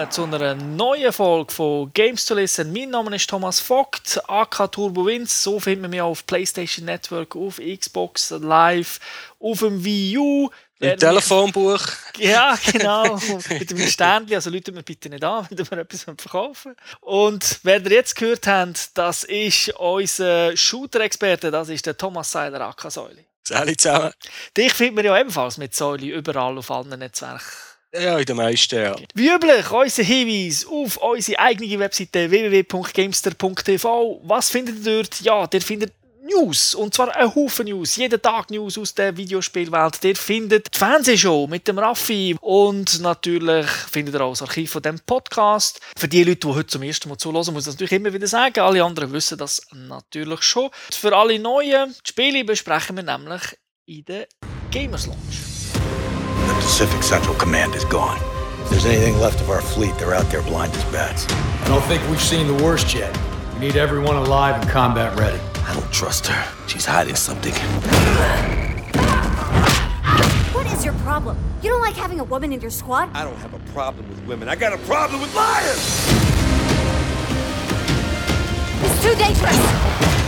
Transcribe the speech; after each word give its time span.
willkommen 0.00 0.12
zu 0.12 0.36
einer 0.36 0.54
neuen 0.54 1.12
Folge 1.12 1.52
von 1.52 1.92
Games 1.92 2.24
to 2.24 2.34
Listen. 2.34 2.72
Mein 2.72 2.88
Name 2.88 3.14
ist 3.14 3.28
Thomas 3.28 3.60
Vogt, 3.60 4.18
AK 4.28 4.72
Turbo 4.72 5.04
Vince. 5.04 5.42
So 5.42 5.60
findet 5.60 5.82
man 5.82 5.90
mich 5.90 6.00
auf 6.00 6.24
PlayStation 6.26 6.86
Network, 6.86 7.36
auf 7.36 7.60
Xbox 7.60 8.30
Live, 8.30 8.98
auf 9.38 9.58
dem 9.58 9.84
Wii 9.84 10.16
U. 10.16 10.48
Im 10.78 10.98
Telefonbuch. 10.98 11.82
Ja, 12.16 12.58
genau. 12.72 13.20
mit 13.50 13.70
dem 13.70 13.86
Sternchen. 13.86 14.36
Also 14.36 14.48
Leute 14.48 14.72
mir 14.72 14.82
bitte 14.82 15.10
nicht 15.10 15.22
an, 15.22 15.46
wenn 15.50 15.70
wir 15.70 15.78
etwas 15.78 16.04
verkaufen 16.04 16.74
Und 17.02 17.60
wer 17.62 17.84
ihr 17.84 17.90
jetzt 17.90 18.16
gehört 18.16 18.46
habt, 18.46 18.96
das 18.96 19.24
ist 19.24 19.68
unser 19.78 20.56
Shooter-Experte, 20.56 21.50
das 21.50 21.68
ist 21.68 21.84
der 21.84 21.98
Thomas 21.98 22.32
Seiler, 22.32 22.62
AK 22.62 22.90
Säuli. 22.90 23.26
Salut 23.42 23.78
zusammen. 23.78 24.12
Dich 24.56 24.72
findet 24.72 24.96
man 24.96 25.04
ja 25.04 25.20
ebenfalls 25.20 25.58
mit 25.58 25.74
Säuli 25.74 26.08
überall 26.08 26.56
auf 26.56 26.70
allen 26.70 26.98
Netzwerken. 26.98 27.44
Ja, 27.92 28.18
in 28.18 28.24
den 28.24 28.36
meisten, 28.36 28.80
ja. 28.80 28.94
Wie 29.14 29.28
üblich, 29.28 29.70
unser 29.70 30.02
Hinweis 30.04 30.64
auf 30.64 30.96
unsere 30.98 31.40
eigene 31.40 31.78
Webseite 31.78 32.30
www.gamester.tv. 32.30 34.20
Was 34.24 34.50
findet 34.50 34.86
ihr 34.86 35.02
dort? 35.02 35.20
Ja, 35.20 35.48
ihr 35.52 35.60
findet 35.60 35.92
News. 36.22 36.74
Und 36.74 36.94
zwar 36.94 37.14
ein 37.16 37.34
Haufen 37.34 37.66
News. 37.66 37.96
Jeden 37.96 38.22
Tag 38.22 38.50
News 38.50 38.78
aus 38.78 38.94
der 38.94 39.16
Videospielwelt. 39.16 40.04
Ihr 40.04 40.14
findet 40.14 40.72
die 40.72 40.78
Fernsehshow 40.78 41.48
mit 41.48 41.66
dem 41.66 41.78
Raffi. 41.78 42.36
Und 42.40 43.00
natürlich 43.00 43.66
findet 43.66 44.14
ihr 44.14 44.20
auch 44.20 44.30
das 44.30 44.42
Archiv 44.42 44.70
von 44.70 44.82
dem 44.82 45.00
Podcast. 45.00 45.80
Für 45.96 46.06
die 46.06 46.22
Leute, 46.22 46.46
die 46.46 46.54
heute 46.54 46.68
zum 46.68 46.82
ersten 46.82 47.08
Mal 47.08 47.18
zuhören, 47.18 47.52
muss 47.52 47.64
ich 47.64 47.66
das 47.66 47.74
natürlich 47.74 47.92
immer 47.92 48.12
wieder 48.12 48.28
sagen. 48.28 48.60
Alle 48.60 48.84
anderen 48.84 49.12
wissen 49.12 49.38
das 49.38 49.60
natürlich 49.72 50.42
schon. 50.42 50.70
Für 50.92 51.16
alle 51.16 51.38
neuen 51.40 51.94
Spiele 52.04 52.44
besprechen 52.44 52.96
wir 52.96 53.02
nämlich 53.02 53.42
in 53.86 54.04
der 54.04 54.28
Gamers 54.70 55.06
Launch. 55.06 55.49
The 56.70 56.86
Pacific 56.86 57.02
Central 57.02 57.34
Command 57.34 57.74
is 57.74 57.84
gone. 57.84 58.16
If 58.62 58.70
there's 58.70 58.86
anything 58.86 59.18
left 59.18 59.40
of 59.40 59.50
our 59.50 59.60
fleet, 59.60 59.92
they're 59.98 60.14
out 60.14 60.30
there 60.30 60.40
blind 60.40 60.72
as 60.72 60.84
bats. 60.84 61.26
I 61.28 61.68
don't 61.68 61.82
think 61.82 62.00
we've 62.08 62.22
seen 62.22 62.46
the 62.46 62.62
worst 62.62 62.94
yet. 62.94 63.12
We 63.54 63.58
need 63.58 63.76
everyone 63.76 64.14
alive 64.14 64.54
and 64.54 64.70
combat 64.70 65.18
ready. 65.18 65.40
I 65.66 65.74
don't 65.74 65.92
trust 65.92 66.28
her. 66.28 66.68
She's 66.68 66.84
hiding 66.84 67.16
something. 67.16 67.52
What 70.54 70.66
is 70.68 70.84
your 70.84 70.94
problem? 71.02 71.36
You 71.60 71.70
don't 71.70 71.82
like 71.82 71.96
having 71.96 72.20
a 72.20 72.24
woman 72.24 72.52
in 72.52 72.60
your 72.60 72.70
squad? 72.70 73.10
I 73.14 73.24
don't 73.24 73.36
have 73.38 73.52
a 73.52 73.58
problem 73.72 74.08
with 74.08 74.24
women. 74.26 74.48
I 74.48 74.54
got 74.54 74.72
a 74.72 74.78
problem 74.86 75.20
with 75.20 75.34
liars! 75.34 75.82
It's 78.84 79.02
too 79.02 79.14
dangerous. 79.16 79.58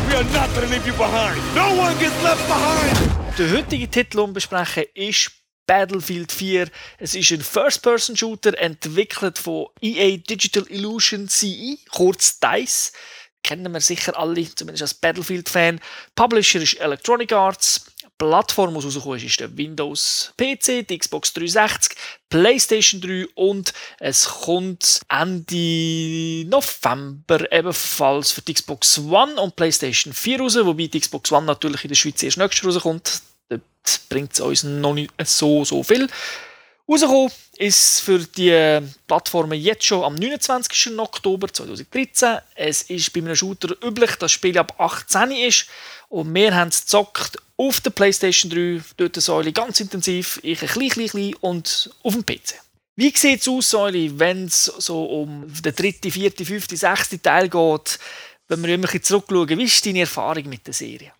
We 0.08 0.14
are 0.14 0.24
not 0.34 0.52
gonna 0.54 0.66
leave 0.66 0.86
you 0.86 0.92
behind. 0.94 1.38
No 1.54 1.76
one 1.76 1.96
gets 2.00 2.20
left 2.24 2.44
behind! 2.48 3.38
Der 3.38 3.48
heutige 3.48 3.88
Titel, 3.88 4.26
den 4.26 4.34
besprechen, 4.34 4.84
ist 4.94 5.41
Battlefield 5.72 6.30
4. 6.30 6.68
Es 6.98 7.14
ist 7.14 7.30
ein 7.30 7.40
First-Person-Shooter, 7.40 8.58
entwickelt 8.58 9.38
von 9.38 9.68
EA 9.80 10.18
Digital 10.18 10.66
Illusion 10.68 11.30
CE, 11.30 11.78
kurz 11.90 12.38
DICE. 12.38 12.92
Kennen 13.42 13.72
wir 13.72 13.80
sicher 13.80 14.18
alle, 14.18 14.54
zumindest 14.54 14.82
als 14.82 14.92
Battlefield-Fan. 14.92 15.80
Publisher 16.14 16.60
ist 16.60 16.74
Electronic 16.74 17.32
Arts. 17.32 17.86
Plattform, 18.18 18.74
die 18.74 18.84
rausgekommen 18.84 19.16
ist, 19.16 19.24
ist 19.24 19.40
der 19.40 19.56
Windows 19.56 20.34
PC, 20.36 20.86
die 20.86 20.98
Xbox 20.98 21.32
360, 21.32 21.96
PlayStation 22.28 23.00
3 23.00 23.28
und 23.34 23.72
es 23.98 24.26
kommt 24.26 25.00
Ende 25.08 26.44
November 26.50 27.50
ebenfalls 27.50 28.30
für 28.30 28.42
die 28.42 28.52
Xbox 28.52 28.98
One 28.98 29.40
und 29.40 29.56
PlayStation 29.56 30.12
4 30.12 30.38
raus, 30.38 30.56
wobei 30.60 30.88
die 30.88 31.00
Xbox 31.00 31.32
One 31.32 31.46
natürlich 31.46 31.84
in 31.84 31.88
der 31.88 31.94
Schweiz 31.94 32.22
erst 32.22 32.36
nächstes 32.36 32.66
rauskommt. 32.66 33.22
Bringt 34.08 34.32
es 34.32 34.40
uns 34.40 34.62
noch 34.62 34.94
nicht 34.94 35.12
so, 35.24 35.64
so 35.64 35.82
viel. 35.82 36.08
Rausgekommen 36.88 37.30
ist 37.58 38.00
für 38.00 38.18
die 38.18 38.80
Plattformen 39.06 39.58
jetzt 39.58 39.84
schon 39.84 40.04
am 40.04 40.14
29. 40.14 40.98
Oktober 40.98 41.52
2013. 41.52 42.38
Es 42.54 42.82
ist 42.82 43.12
bei 43.12 43.20
einem 43.20 43.36
Shooter 43.36 43.74
üblich, 43.84 44.10
dass 44.10 44.18
das 44.18 44.32
Spiel 44.32 44.58
ab 44.58 44.74
18 44.78 45.30
ist. 45.30 45.66
Und 46.08 46.34
wir 46.34 46.54
haben 46.54 46.68
es 46.68 46.82
gezockt 46.82 47.38
auf 47.56 47.80
der 47.80 47.90
PlayStation 47.90 48.50
3, 48.50 48.82
dort 48.96 49.16
Säule 49.16 49.52
ganz 49.52 49.80
intensiv, 49.80 50.40
ich 50.42 50.60
ein 50.60 50.68
klein, 50.68 50.88
klein, 50.88 51.08
klein 51.08 51.34
und 51.40 51.90
auf 52.02 52.14
dem 52.14 52.26
PC. 52.26 52.54
Wie 52.96 53.16
sieht 53.16 53.40
es 53.40 53.48
aus, 53.48 53.70
Säule, 53.70 54.18
wenn 54.18 54.46
es 54.46 54.64
so 54.64 55.04
um 55.04 55.50
den 55.62 55.74
dritten, 55.74 56.10
vierten, 56.10 56.44
fünften, 56.44 56.76
sechsten 56.76 57.22
Teil 57.22 57.48
geht, 57.48 57.98
wenn 58.48 58.62
wir 58.62 58.74
immer 58.74 58.88
zurückschauen? 58.88 59.58
Wie 59.58 59.64
ist 59.64 59.86
deine 59.86 60.00
Erfahrung 60.00 60.48
mit 60.48 60.66
der 60.66 60.74
Serie? 60.74 61.12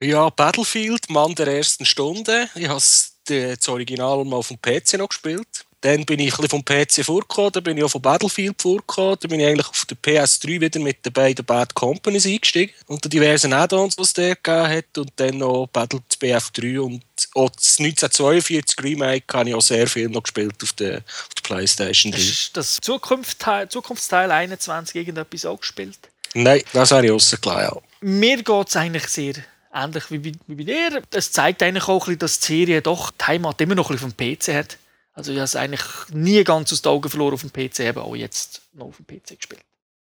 Ja, 0.00 0.30
Battlefield, 0.30 1.10
Mann 1.10 1.34
der 1.34 1.48
ersten 1.48 1.84
Stunde. 1.84 2.48
Ich 2.54 2.68
habe 2.68 2.80
das 2.80 3.68
Original 3.68 4.24
mal 4.24 4.36
auf 4.36 4.48
dem 4.48 4.60
PC 4.60 4.94
noch 4.94 5.08
gespielt. 5.08 5.66
Dann 5.80 6.04
bin 6.04 6.18
ich 6.18 6.36
ein 6.36 6.48
vom 6.48 6.64
PC 6.64 7.04
vorgekommen, 7.04 7.52
dann 7.52 7.62
bin 7.62 7.78
ich 7.78 7.84
auch 7.84 7.90
von 7.90 8.02
Battlefield 8.02 8.60
vorgekommen, 8.60 9.16
dann 9.20 9.30
bin 9.30 9.38
ich 9.38 9.46
eigentlich 9.46 9.68
auf 9.68 9.84
der 9.84 9.96
PS3 9.96 10.60
wieder 10.60 10.80
mit 10.80 11.06
den 11.06 11.12
beiden 11.12 11.44
Bad 11.44 11.72
Companies 11.72 12.26
eingestiegen, 12.26 12.72
unter 12.88 13.08
diversen 13.08 13.52
Add-ons, 13.52 13.94
die 13.94 14.02
es 14.02 14.12
der 14.12 14.34
gegeben 14.34 14.68
hat, 14.68 14.98
und 14.98 15.12
dann 15.14 15.38
noch 15.38 15.68
Battle 15.68 16.00
BF3 16.20 16.80
und 16.80 17.04
auch 17.34 17.50
das 17.50 17.78
1942 17.78 18.82
Remake 18.82 19.24
habe 19.32 19.50
ich 19.50 19.54
auch 19.54 19.62
sehr 19.62 19.86
viel 19.86 20.08
noch 20.08 20.24
gespielt 20.24 20.60
auf 20.64 20.72
der, 20.72 20.96
auf 20.96 21.34
der 21.36 21.42
Playstation 21.44 22.10
3. 22.10 22.18
Ist 22.18 22.56
das 22.56 22.78
Zukunftsteil, 22.80 23.68
Zukunftsteil 23.68 24.32
21 24.32 24.96
irgendetwas 24.96 25.44
auch 25.46 25.60
gespielt? 25.60 25.98
Nein, 26.34 26.62
das 26.72 26.90
habe 26.90 27.06
ich 27.06 27.12
rausgelassen, 27.12 27.62
ja. 27.62 27.82
Mir 28.00 28.42
geht 28.42 28.68
es 28.68 28.74
eigentlich 28.74 29.06
sehr 29.06 29.34
ähnlich 29.72 30.10
wie 30.10 30.18
bei, 30.18 30.32
wie 30.46 30.54
bei 30.54 30.64
dir. 30.64 31.02
Es 31.10 31.32
zeigt 31.32 31.62
eigentlich 31.62 31.88
auch, 31.88 32.08
dass 32.12 32.40
die 32.40 32.46
Serie 32.46 32.82
doch 32.82 33.10
die 33.10 33.24
Heimat 33.24 33.60
immer 33.60 33.74
noch 33.74 33.96
vom 33.96 34.16
PC 34.16 34.48
hat. 34.54 34.78
Also 35.12 35.32
ich 35.32 35.38
habe 35.38 35.44
es 35.44 35.56
eigentlich 35.56 35.82
nie 36.10 36.44
ganz 36.44 36.72
aus 36.72 36.82
den 36.82 36.90
Augen 36.90 37.10
verloren 37.10 37.34
auf 37.34 37.40
dem 37.40 37.52
PC, 37.52 37.80
eben 37.80 37.98
auch 37.98 38.14
jetzt 38.14 38.62
noch 38.72 38.86
auf 38.86 38.96
dem 38.96 39.06
PC 39.06 39.36
gespielt. 39.36 39.60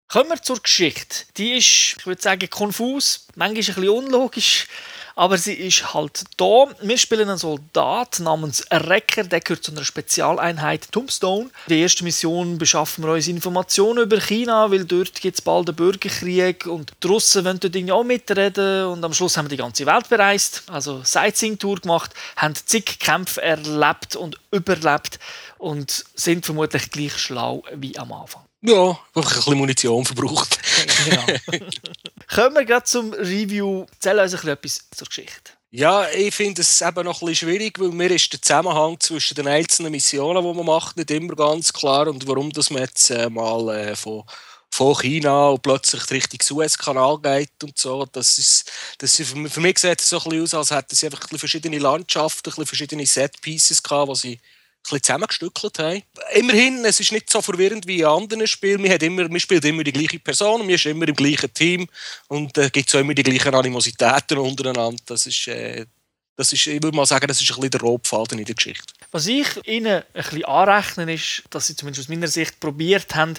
Kommen 0.07 0.29
wir 0.29 0.41
zur 0.41 0.61
Geschichte. 0.61 1.25
Die 1.37 1.53
ist, 1.53 1.97
ich 1.99 2.05
würde 2.05 2.21
sagen, 2.21 2.49
konfus, 2.49 3.27
manchmal 3.35 3.49
ein 3.49 3.53
bisschen 3.53 3.89
unlogisch, 3.89 4.67
aber 5.15 5.37
sie 5.37 5.53
ist 5.53 5.93
halt 5.93 6.23
da. 6.37 6.67
Wir 6.81 6.97
spielen 6.97 7.29
einen 7.29 7.37
Soldat 7.37 8.19
namens 8.19 8.65
Recker, 8.71 9.23
der 9.23 9.41
gehört 9.41 9.63
zu 9.63 9.71
einer 9.71 9.83
Spezialeinheit 9.83 10.91
Tombstone. 10.91 11.49
Die 11.67 11.81
erste 11.81 12.03
Mission 12.03 12.57
beschaffen 12.57 13.03
wir 13.03 13.13
uns 13.13 13.27
Informationen 13.27 14.03
über 14.03 14.19
China, 14.19 14.71
weil 14.71 14.85
dort 14.85 15.21
gibt 15.21 15.37
es 15.37 15.41
bald 15.41 15.69
einen 15.69 15.75
Bürgerkrieg 15.75 16.65
und 16.65 16.93
die 17.03 17.07
Russen 17.07 17.45
wollen 17.45 17.59
dort 17.59 17.75
irgendwie 17.75 17.93
auch 17.93 18.03
mitreden 18.03 18.87
und 18.87 19.03
am 19.03 19.13
Schluss 19.13 19.37
haben 19.37 19.45
wir 19.45 19.49
die 19.49 19.57
ganze 19.57 19.85
Welt 19.85 20.09
bereist, 20.09 20.63
also 20.67 21.01
Sightseeing-Tour 21.03 21.81
gemacht, 21.81 22.11
haben 22.35 22.55
zig 22.55 22.99
Kämpfe 22.99 23.41
erlebt 23.41 24.15
und 24.15 24.37
überlebt 24.51 25.19
und 25.57 26.05
sind 26.15 26.45
vermutlich 26.45 26.89
gleich 26.91 27.17
schlau 27.17 27.63
wie 27.73 27.97
am 27.97 28.11
Anfang. 28.11 28.43
Ja, 28.65 28.97
einfach 29.13 29.31
ein 29.31 29.35
bisschen 29.35 29.57
Munition 29.57 30.05
verbraucht. 30.05 30.57
Genau. 31.05 31.25
Kommen 32.33 32.55
wir 32.55 32.65
gerade 32.65 32.85
zum 32.85 33.11
Review. 33.11 33.85
Erzähl 33.91 34.17
uns 34.19 34.33
ein 34.33 34.37
bisschen 34.37 34.49
etwas 34.49 34.89
zur 34.95 35.07
Geschichte. 35.07 35.51
Ja, 35.69 36.07
ich 36.09 36.33
finde 36.33 36.61
es 36.61 36.81
eben 36.81 37.03
noch 37.03 37.21
ein 37.21 37.27
bisschen 37.27 37.49
schwierig, 37.49 37.77
weil 37.79 37.89
mir 37.89 38.11
ist 38.11 38.31
der 38.31 38.41
Zusammenhang 38.41 38.97
zwischen 38.99 39.35
den 39.35 39.47
einzelnen 39.47 39.91
Missionen, 39.91 40.41
die 40.41 40.53
man 40.53 40.65
macht, 40.65 40.95
nicht 40.95 41.11
immer 41.11 41.35
ganz 41.35 41.73
klar 41.73 42.07
und 42.07 42.25
warum 42.25 42.51
dass 42.51 42.69
man 42.69 42.83
jetzt 42.83 43.09
äh, 43.09 43.29
mal 43.29 43.75
äh, 43.75 43.95
von, 43.95 44.23
von 44.69 44.95
China 44.95 45.49
und 45.49 45.61
plötzlich 45.61 46.09
Richtung 46.11 46.41
Suezkanal 46.41 47.19
geht 47.19 47.63
und 47.63 47.77
so. 47.77 48.05
Das 48.05 48.37
ist, 48.37 48.71
das 48.99 49.19
ist, 49.19 49.31
für 49.31 49.61
mich 49.61 49.79
sieht 49.79 49.99
es 49.99 50.09
so 50.09 50.19
ein 50.19 50.29
bisschen 50.29 50.43
aus, 50.43 50.53
als 50.53 50.71
hätten 50.71 50.95
sie 50.95 51.07
einfach 51.07 51.19
ein 51.19 51.23
bisschen 51.23 51.39
verschiedene 51.39 51.79
Landschaften, 51.79 52.49
ein 52.49 52.51
bisschen 52.51 52.65
verschiedene 52.67 53.05
Set-Pieces 53.05 53.83
gehabt, 53.83 54.11
die 54.11 54.15
sie 54.15 54.39
bisschen 54.83 55.03
zusammengestückelt 55.03 55.79
haben. 55.79 56.03
Immerhin, 56.33 56.85
es 56.85 56.99
ist 56.99 57.11
nicht 57.11 57.29
so 57.29 57.41
verwirrend 57.41 57.87
wie 57.87 57.99
in 57.99 58.05
anderen 58.05 58.47
Spielen. 58.47 58.81
Man, 58.81 58.91
hat 58.91 59.03
immer, 59.03 59.27
man 59.27 59.39
spielt 59.39 59.65
immer 59.65 59.83
die 59.83 59.93
gleiche 59.93 60.19
Person, 60.19 60.61
man 60.61 60.69
ist 60.69 60.85
immer 60.85 61.07
im 61.07 61.15
gleichen 61.15 61.53
Team 61.53 61.87
und 62.27 62.57
es 62.57 62.67
äh, 62.67 62.69
gibt 62.69 62.93
auch 62.93 62.99
immer 62.99 63.13
die 63.13 63.23
gleichen 63.23 63.55
Animositäten 63.55 64.37
untereinander. 64.37 65.01
Das 65.05 65.25
ist, 65.25 65.47
äh, 65.47 65.85
das 66.35 66.51
ist, 66.51 66.67
ich 66.67 66.81
würde 66.81 66.95
mal 66.95 67.05
sagen, 67.05 67.27
das 67.27 67.41
ist 67.41 67.49
ein 67.49 67.55
bisschen 67.55 67.71
der 67.71 67.81
Rotfaden 67.81 68.39
in 68.39 68.45
der 68.45 68.55
Geschichte. 68.55 68.93
Was 69.11 69.27
ich 69.27 69.47
ihnen 69.65 70.01
ein 70.01 70.03
bisschen 70.13 70.45
anrechne, 70.45 71.13
ist, 71.13 71.43
dass 71.49 71.67
sie 71.67 71.75
zumindest 71.75 72.05
aus 72.05 72.09
meiner 72.09 72.27
Sicht 72.27 72.59
probiert 72.59 73.15
haben, 73.15 73.35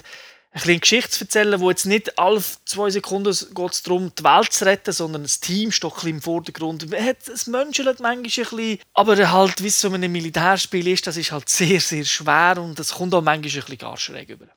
ein 0.55 0.61
bisschen 0.61 0.79
Geschichte 0.79 1.11
zu 1.11 1.23
erzählen, 1.25 1.59
wo 1.59 1.69
jetzt 1.69 1.85
nicht 1.85 2.17
alle 2.17 2.41
zwei 2.63 2.89
Sekunden 2.89 3.35
geht 3.53 3.71
es 3.71 3.83
darum, 3.83 4.11
die 4.17 4.23
Welt 4.23 4.53
zu 4.53 4.65
retten, 4.65 4.93
sondern 4.93 5.23
das 5.23 5.41
Team 5.41 5.69
steht 5.71 5.91
ein 5.91 5.95
bisschen 5.95 6.09
im 6.11 6.21
Vordergrund. 6.21 6.87
Es 6.93 7.47
menschelt 7.47 7.99
manchmal 7.99 8.13
ein 8.13 8.23
bisschen, 8.23 8.79
aber 8.93 9.31
halt, 9.31 9.61
wie 9.61 9.67
es 9.67 9.81
so 9.81 9.91
ein 9.91 10.11
Militärspiel 10.11 10.87
ist, 10.87 11.07
das 11.07 11.17
ist 11.17 11.33
halt 11.33 11.49
sehr, 11.49 11.81
sehr 11.81 12.05
schwer 12.05 12.55
und 12.57 12.79
es 12.79 12.93
kommt 12.93 13.13
auch 13.13 13.21
manchmal 13.21 13.49
ein 13.49 13.65
bisschen 13.65 13.77
gar 13.77 13.97
schräg 13.97 14.29
über. 14.29 14.47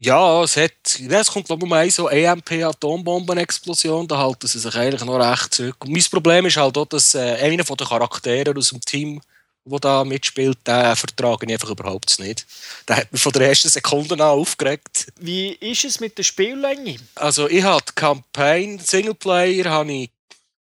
Ja, 0.00 0.44
es, 0.44 0.56
hat, 0.56 0.70
es 0.96 1.26
kommt 1.28 1.46
glaube 1.46 1.66
ich 1.66 1.70
mal 1.70 1.90
so 1.90 2.08
EMP-Atombombenexplosion, 2.08 4.06
da 4.06 4.18
halten 4.18 4.46
sie 4.46 4.60
sich 4.60 4.76
eigentlich 4.76 5.04
noch 5.04 5.18
recht 5.18 5.52
zurück. 5.52 5.74
Und 5.80 5.90
mein 5.90 6.04
Problem 6.08 6.46
ist 6.46 6.56
halt 6.56 6.78
auch, 6.78 6.86
dass 6.86 7.16
äh, 7.16 7.34
einer 7.40 7.64
der 7.64 7.76
Charaktere 7.76 8.56
aus 8.56 8.68
dem 8.70 8.80
Team 8.80 9.20
der 9.68 9.80
da 9.80 10.04
mitspielt, 10.04 10.58
den 10.66 10.96
vertrage 10.96 11.46
ich 11.46 11.52
einfach 11.52 11.70
überhaupt 11.70 12.18
nicht. 12.18 12.46
Der 12.88 12.96
hat 12.96 13.12
mich 13.12 13.22
von 13.22 13.32
der 13.32 13.48
ersten 13.48 13.68
Sekunde 13.68 14.14
an 14.14 14.20
aufgeregt. 14.20 15.12
Wie 15.20 15.52
ist 15.52 15.84
es 15.84 16.00
mit 16.00 16.16
der 16.18 16.22
Spiellänge? 16.22 16.96
Also 17.14 17.48
ich 17.48 17.62
habe 17.62 17.84
die 17.88 17.92
Campaign 17.94 18.78
Singleplayer 18.78 19.70
habe 19.70 19.92
ich, 19.92 20.10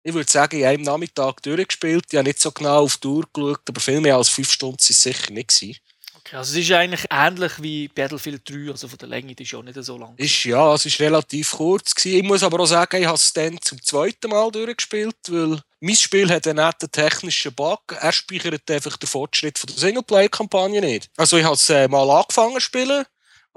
ich 0.03 0.15
würde 0.15 0.31
sagen, 0.31 0.59
in 0.59 0.65
einem 0.65 0.83
Nachmittag 0.83 1.43
durchgespielt. 1.43 2.05
Ich 2.11 2.17
habe 2.17 2.29
nicht 2.29 2.41
so 2.41 2.51
genau 2.53 2.85
auf 2.85 2.97
die 2.97 3.09
Uhr 3.09 3.29
geschaut, 3.33 3.61
aber 3.69 3.81
viel 3.81 4.01
mehr 4.01 4.17
als 4.17 4.29
fünf 4.29 4.51
Stunden 4.51 4.79
waren 4.79 4.87
es 4.89 5.03
sicher 5.03 5.33
nicht. 5.33 5.49
Gewesen. 5.49 5.77
Also 6.33 6.59
es 6.59 6.65
ist 6.65 6.73
eigentlich 6.73 7.05
ähnlich 7.11 7.53
wie 7.61 7.89
Battlefield 7.89 8.49
3, 8.49 8.71
also 8.71 8.89
von 8.89 8.99
der 8.99 9.09
Länge, 9.09 9.35
das 9.35 9.45
ist 9.45 9.53
ja 9.53 9.63
nicht 9.63 9.83
so 9.83 9.97
lang. 9.97 10.15
Ist, 10.17 10.45
ja, 10.45 10.75
es 10.75 10.85
war 10.85 11.07
relativ 11.07 11.53
kurz. 11.53 11.95
Gewesen. 11.95 12.19
Ich 12.19 12.23
muss 12.25 12.43
aber 12.43 12.61
auch 12.61 12.67
sagen, 12.67 13.01
ich 13.01 13.07
habe 13.07 13.17
es 13.17 13.33
dann 13.33 13.61
zum 13.61 13.83
zweiten 13.83 14.31
Mal 14.31 14.51
durchgespielt, 14.51 15.17
weil 15.29 15.61
mein 15.81 15.95
Spiel 15.95 16.29
hat 16.31 16.47
einen 16.47 16.65
netten 16.65 16.91
technischen 16.91 17.55
Bug. 17.55 17.81
Er 18.01 18.13
speichert 18.13 18.71
einfach 18.71 18.97
den 18.97 19.07
Fortschritt 19.09 19.59
von 19.59 19.69
der 19.69 19.79
Singleplay-Kampagne 19.79 20.81
nicht. 20.81 21.11
Also 21.17 21.37
ich 21.37 21.45
habe 21.45 21.55
es 21.55 21.71
äh, 21.71 21.89
mal 21.89 22.11
angefangen 22.11 22.55
zu 22.55 22.61
spielen 22.61 23.05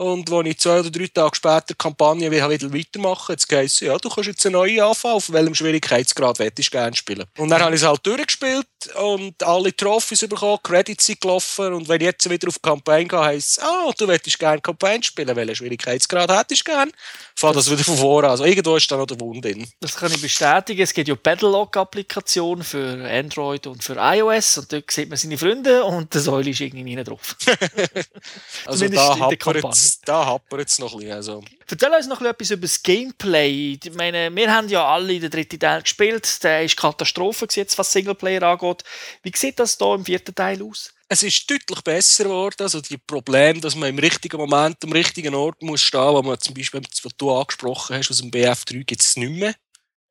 und 0.01 0.31
als 0.31 0.47
ich 0.47 0.57
zwei 0.57 0.79
oder 0.79 0.89
drei 0.89 1.07
Tage 1.07 1.35
später 1.35 1.65
die 1.69 1.75
Kampagne 1.75 2.31
wieder 2.31 2.49
weitermachen 2.49 3.33
jetzt 3.33 3.51
heisst 3.51 3.81
ja, 3.81 3.95
du 3.97 4.09
kannst 4.09 4.29
jetzt 4.29 4.45
eine 4.47 4.53
neue 4.53 4.83
anfangen, 4.83 5.15
auf 5.15 5.31
welchem 5.31 5.53
Schwierigkeitsgrad 5.53 6.39
willst 6.39 6.57
du 6.57 6.63
gerne 6.71 6.95
spielen. 6.95 7.25
Und 7.37 7.49
dann 7.49 7.61
habe 7.61 7.75
ich 7.75 7.81
es 7.81 7.87
halt 7.87 8.03
durchgespielt 8.05 8.65
und 8.95 9.41
alle 9.43 9.75
Trophys 9.75 10.21
bekommen, 10.21 10.59
Credits 10.63 11.05
sind 11.05 11.21
gelaufen 11.21 11.73
und 11.73 11.87
wenn 11.87 12.01
ich 12.01 12.07
jetzt 12.07 12.29
wieder 12.29 12.47
auf 12.47 12.55
die 12.55 12.61
Kampagne 12.61 13.07
gehe, 13.07 13.19
heisst 13.19 13.57
es, 13.57 13.63
ah, 13.63 13.91
du 13.97 14.07
willst 14.07 14.39
gerne 14.39 14.61
Kampagne 14.61 15.03
spielen, 15.03 15.35
welchen 15.35 15.55
Schwierigkeitsgrad 15.55 16.31
hättest 16.31 16.67
du 16.67 16.71
gerne? 16.71 16.91
Fahre 17.35 17.55
das 17.55 17.69
wieder 17.69 17.83
von 17.83 17.97
vorne 17.97 18.29
Also 18.29 18.45
irgendwo 18.45 18.75
ist 18.75 18.91
da 18.91 18.97
noch 18.97 19.05
der 19.05 19.19
Wund 19.19 19.43
drin. 19.43 19.67
Das 19.79 19.95
kann 19.95 20.11
ich 20.11 20.21
bestätigen. 20.21 20.81
Es 20.81 20.93
gibt 20.93 21.07
ja 21.07 21.15
Battlelog-Applikationen 21.15 22.63
für 22.63 23.09
Android 23.09 23.67
und 23.67 23.83
für 23.83 23.95
iOS 23.97 24.59
und 24.59 24.71
dort 24.71 24.91
sieht 24.91 25.09
man 25.09 25.17
seine 25.17 25.37
Freunde 25.37 25.83
und 25.83 26.13
der 26.13 26.21
Säule 26.21 26.49
ist 26.49 26.61
irgendwie 26.61 26.95
nicht 26.95 27.07
drauf. 27.07 27.35
also 28.65 28.87
da 28.87 30.25
hapert 30.25 30.67
es 30.67 30.79
noch 30.79 30.93
ein 30.93 30.99
bisschen. 30.99 31.11
Also. 31.13 31.43
Erzähl 31.71 31.93
uns 31.93 32.07
noch 32.07 32.21
etwas 32.21 32.51
über 32.51 32.61
das 32.63 32.83
Gameplay. 32.83 33.79
Ich 33.83 33.93
meine, 33.93 34.33
wir 34.35 34.53
haben 34.53 34.67
ja 34.69 34.85
alle 34.85 35.19
den 35.19 35.29
dritten 35.29 35.59
Teil 35.59 35.81
gespielt. 35.81 36.43
Der 36.43 36.63
ist 36.63 36.77
Katastrophe 36.77 37.47
jetzt, 37.51 37.77
was 37.77 37.91
Singleplayer 37.91 38.43
angeht. 38.43 38.83
Wie 39.23 39.31
sieht 39.35 39.59
das 39.59 39.77
hier 39.77 39.95
im 39.95 40.05
vierten 40.05 40.35
Teil 40.35 40.61
aus? 40.61 40.93
Es 41.07 41.23
ist 41.23 41.49
deutlich 41.49 41.81
besser 41.81 42.25
geworden. 42.25 42.61
Also 42.61 42.81
die 42.81 42.97
Probleme, 42.97 43.59
dass 43.59 43.75
man 43.75 43.89
im 43.89 43.99
richtigen 43.99 44.37
Moment 44.37 44.83
am 44.83 44.91
richtigen 44.91 45.35
Ort 45.35 45.61
muss 45.61 45.81
stehen, 45.81 46.13
wo 46.13 46.21
man 46.21 46.39
zum 46.39 46.53
Beispiel, 46.53 46.81
was 46.81 47.17
du 47.17 47.31
angesprochen 47.35 47.97
hast, 47.97 48.09
aus 48.09 48.17
dem 48.17 48.31
BF3 48.31 48.83
gibt 48.83 49.01
es 49.01 49.17
nicht 49.17 49.31
mehr. 49.31 49.55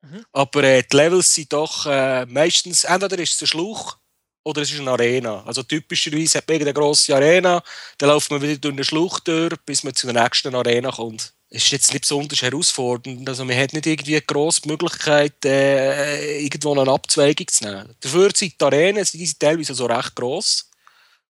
Mhm. 0.01 0.25
Aber 0.31 0.63
äh, 0.63 0.83
die 0.83 0.95
Levels 0.95 1.33
sind 1.33 1.53
doch 1.53 1.85
äh, 1.85 2.25
meistens, 2.25 2.83
entweder 2.83 3.19
ist 3.19 3.33
es 3.33 3.41
ein 3.41 3.47
Schlauch 3.47 3.97
oder 4.43 4.61
es 4.61 4.71
ist 4.71 4.79
eine 4.79 4.91
Arena. 4.91 5.43
Also 5.43 5.63
typischerweise 5.63 6.39
hat 6.39 6.47
man 6.47 6.61
eine 6.61 6.73
grosse 6.73 7.15
Arena, 7.15 7.63
dann 7.97 8.09
läuft 8.09 8.31
man 8.31 8.41
wieder 8.41 8.57
durch 8.57 8.73
eine 8.73 8.83
Schlucht 8.83 9.27
durch, 9.27 9.55
bis 9.65 9.83
man 9.83 9.93
zu 9.93 10.07
der 10.07 10.23
nächsten 10.23 10.55
Arena 10.55 10.91
kommt. 10.91 11.33
Es 11.53 11.63
ist 11.63 11.71
jetzt 11.71 11.91
nicht 11.91 12.03
besonders 12.03 12.41
herausfordernd. 12.41 13.27
Also 13.27 13.43
man 13.43 13.57
hat 13.57 13.73
nicht 13.73 13.85
irgendwie 13.85 14.21
grosse 14.25 14.65
Möglichkeit, 14.69 15.33
äh, 15.43 16.39
irgendwo 16.45 16.71
eine 16.71 16.89
Abzweigung 16.89 17.47
zu 17.49 17.65
nehmen. 17.65 17.93
Dafür 17.99 18.31
sind 18.33 18.59
die 18.59 18.63
Arenen 18.63 19.03
die 19.03 19.25
sind 19.25 19.37
teilweise 19.37 19.73
so 19.73 19.85
recht 19.85 20.15
gross. 20.15 20.69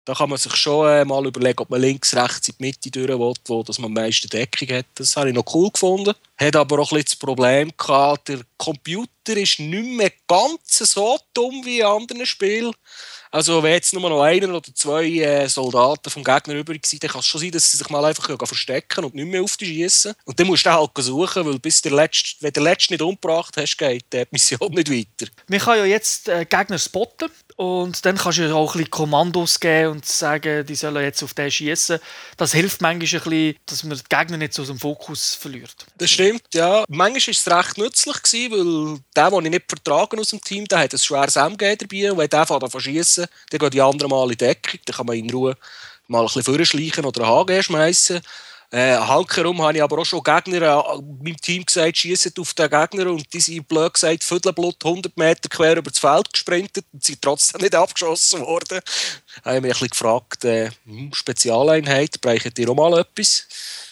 Da 0.03 0.13
kann 0.13 0.29
man 0.29 0.37
sich 0.37 0.53
schon 0.57 0.89
äh, 0.89 1.05
mal 1.05 1.25
überlegen, 1.25 1.59
ob 1.59 1.69
man 1.69 1.79
links, 1.79 2.13
rechts 2.13 2.49
in 2.49 2.55
die 2.59 2.65
Mitte 2.65 2.91
durch 2.91 3.07
will, 3.07 3.33
wo 3.45 3.63
dass 3.63 3.79
man 3.79 3.87
am 3.87 3.93
meisten 3.93 4.27
Deckung 4.27 4.67
hat. 4.75 4.87
Das 4.95 5.15
habe 5.15 5.29
ich 5.29 5.35
noch 5.35 5.53
cool 5.53 5.71
gefunden. 5.71 6.13
Hat 6.39 6.55
aber 6.55 6.79
auch 6.79 6.91
ein 6.91 6.97
bisschen 6.97 7.05
das 7.05 7.15
Problem 7.17 7.71
gehabt, 7.77 8.29
der 8.29 8.39
Computer 8.57 9.35
ist 9.35 9.59
nicht 9.59 9.97
mehr 9.97 10.11
ganz 10.27 10.77
so 10.77 11.19
dumm 11.33 11.65
wie 11.65 11.79
in 11.79 11.85
anderen 11.85 12.25
Spielen. 12.25 12.73
Also, 13.31 13.61
wenn 13.61 13.73
jetzt 13.73 13.93
nur 13.93 14.09
noch 14.09 14.23
einer 14.23 14.49
oder 14.49 14.73
zwei 14.73 15.05
äh, 15.05 15.47
Soldaten 15.47 16.09
vom 16.09 16.23
Gegner 16.23 16.55
übrig 16.55 16.85
sind, 16.87 17.03
dann 17.03 17.11
kann 17.11 17.19
es 17.19 17.27
schon 17.27 17.41
sein, 17.41 17.51
dass 17.51 17.69
sie 17.69 17.77
sich 17.77 17.89
mal 17.89 18.03
einfach 18.03 18.27
verstecken 18.47 19.05
und 19.05 19.13
nicht 19.13 19.27
mehr 19.27 19.43
auf 19.43 19.55
die 19.55 19.67
schießen. 19.67 20.15
Und 20.25 20.39
dann 20.39 20.47
musst 20.47 20.65
du 20.65 20.71
halt 20.71 20.89
suchen, 20.97 21.45
weil 21.45 21.59
bis 21.59 21.81
der 21.81 21.91
Letzte, 21.91 22.37
wenn 22.39 22.53
der 22.53 22.63
Letzte 22.63 22.93
nicht 22.93 23.03
umgebracht 23.03 23.55
hast, 23.55 23.77
geht 23.77 24.05
die 24.11 24.23
Mission 24.31 24.71
nicht 24.71 24.89
weiter. 24.91 25.31
Man 25.47 25.59
kann 25.59 25.77
ja 25.77 25.85
jetzt 25.85 26.27
äh, 26.27 26.45
Gegner 26.45 26.79
spotten 26.79 27.29
und 27.55 28.03
dann 28.03 28.17
kannst 28.17 28.39
du 28.39 28.55
auch 28.55 28.73
ein 28.73 28.79
bisschen 28.79 28.89
Kommandos 28.91 29.59
geben 29.59 29.91
und 29.91 30.05
sagen, 30.05 30.65
die 30.65 30.75
sollen 30.75 31.03
jetzt 31.03 31.21
auf 31.21 31.35
den 31.35 31.51
schießen. 31.51 31.99
Das 32.35 32.53
hilft 32.53 32.81
manchmal 32.81 33.21
ein 33.21 33.23
bisschen, 33.23 33.55
dass 33.67 33.83
man 33.83 33.97
die 33.97 34.03
Gegner 34.09 34.37
nicht 34.37 34.53
so 34.53 34.63
aus 34.63 34.69
dem 34.69 34.79
Fokus 34.79 35.35
verliert. 35.35 35.85
Das 35.97 36.09
stimmt, 36.09 36.28
ja. 36.53 36.83
Manchmal 36.87 37.35
war 37.35 37.61
es 37.61 37.67
recht 37.67 37.77
nützlich, 37.77 38.23
gewesen, 38.23 38.51
weil 38.51 38.99
der, 39.15 39.29
den 39.29 39.45
ich 39.45 39.51
nicht 39.51 39.65
vertragen 39.67 40.19
aus 40.19 40.29
dem 40.29 40.41
Team, 40.41 40.65
der 40.65 40.79
hat 40.79 40.93
ein 40.93 40.99
schweres 40.99 41.35
MG 41.35 41.75
dabei 41.75 42.11
und 42.11 42.17
wenn 42.17 42.29
der 42.29 42.45
fährt 42.45 42.63
an 42.63 42.81
schießen, 42.81 43.25
dann 43.49 43.59
gehen 43.59 43.69
die 43.69 43.81
anderen 43.81 44.09
mal 44.09 44.31
in 44.31 44.37
Deckung, 44.37 44.79
dann 44.85 44.95
kann 44.95 45.05
man 45.05 45.15
in 45.15 45.29
Ruhe 45.29 45.55
mal 46.07 46.21
ein 46.21 46.25
bisschen 46.25 46.43
vorschleichen 46.43 47.05
oder 47.05 47.23
einen 47.23 47.47
HG 47.47 47.63
schmeißen. 47.63 48.21
Äh, 48.71 48.97
Halkerum 48.97 49.63
habe 49.63 49.77
ich 49.77 49.83
aber 49.83 49.97
auch 49.97 50.05
schon 50.05 50.21
Gegner 50.21 50.61
äh, 50.61 51.01
meinem 51.23 51.37
Team 51.37 51.65
gesagt, 51.65 51.97
schießen 51.97 52.33
auf 52.37 52.53
den 52.53 52.69
Gegner 52.69 53.07
und 53.07 53.33
die 53.33 53.39
sind 53.39 53.67
blöd 53.67 53.91
gesagt, 53.95 54.23
Viertelblut 54.23 54.75
100 54.85 55.17
Meter 55.17 55.49
quer 55.49 55.77
über 55.77 55.89
das 55.89 55.97
Feld 55.97 56.31
gesprintet 56.31 56.85
und 56.93 57.03
sind 57.03 57.19
trotzdem 57.19 57.61
nicht 57.61 57.73
abgeschossen 57.73 58.41
worden. 58.41 58.79
Da 59.43 59.45
habe 59.45 59.55
ich 59.57 59.61
mich 59.63 59.71
ein 59.71 59.73
bisschen 59.73 59.87
gefragt, 59.89 60.45
äh, 60.45 60.69
hm, 60.85 61.11
Spezialeinheit, 61.13 62.21
braucht 62.21 62.59
ihr 62.59 62.69
auch 62.69 62.75
mal 62.75 62.99
etwas? 62.99 63.47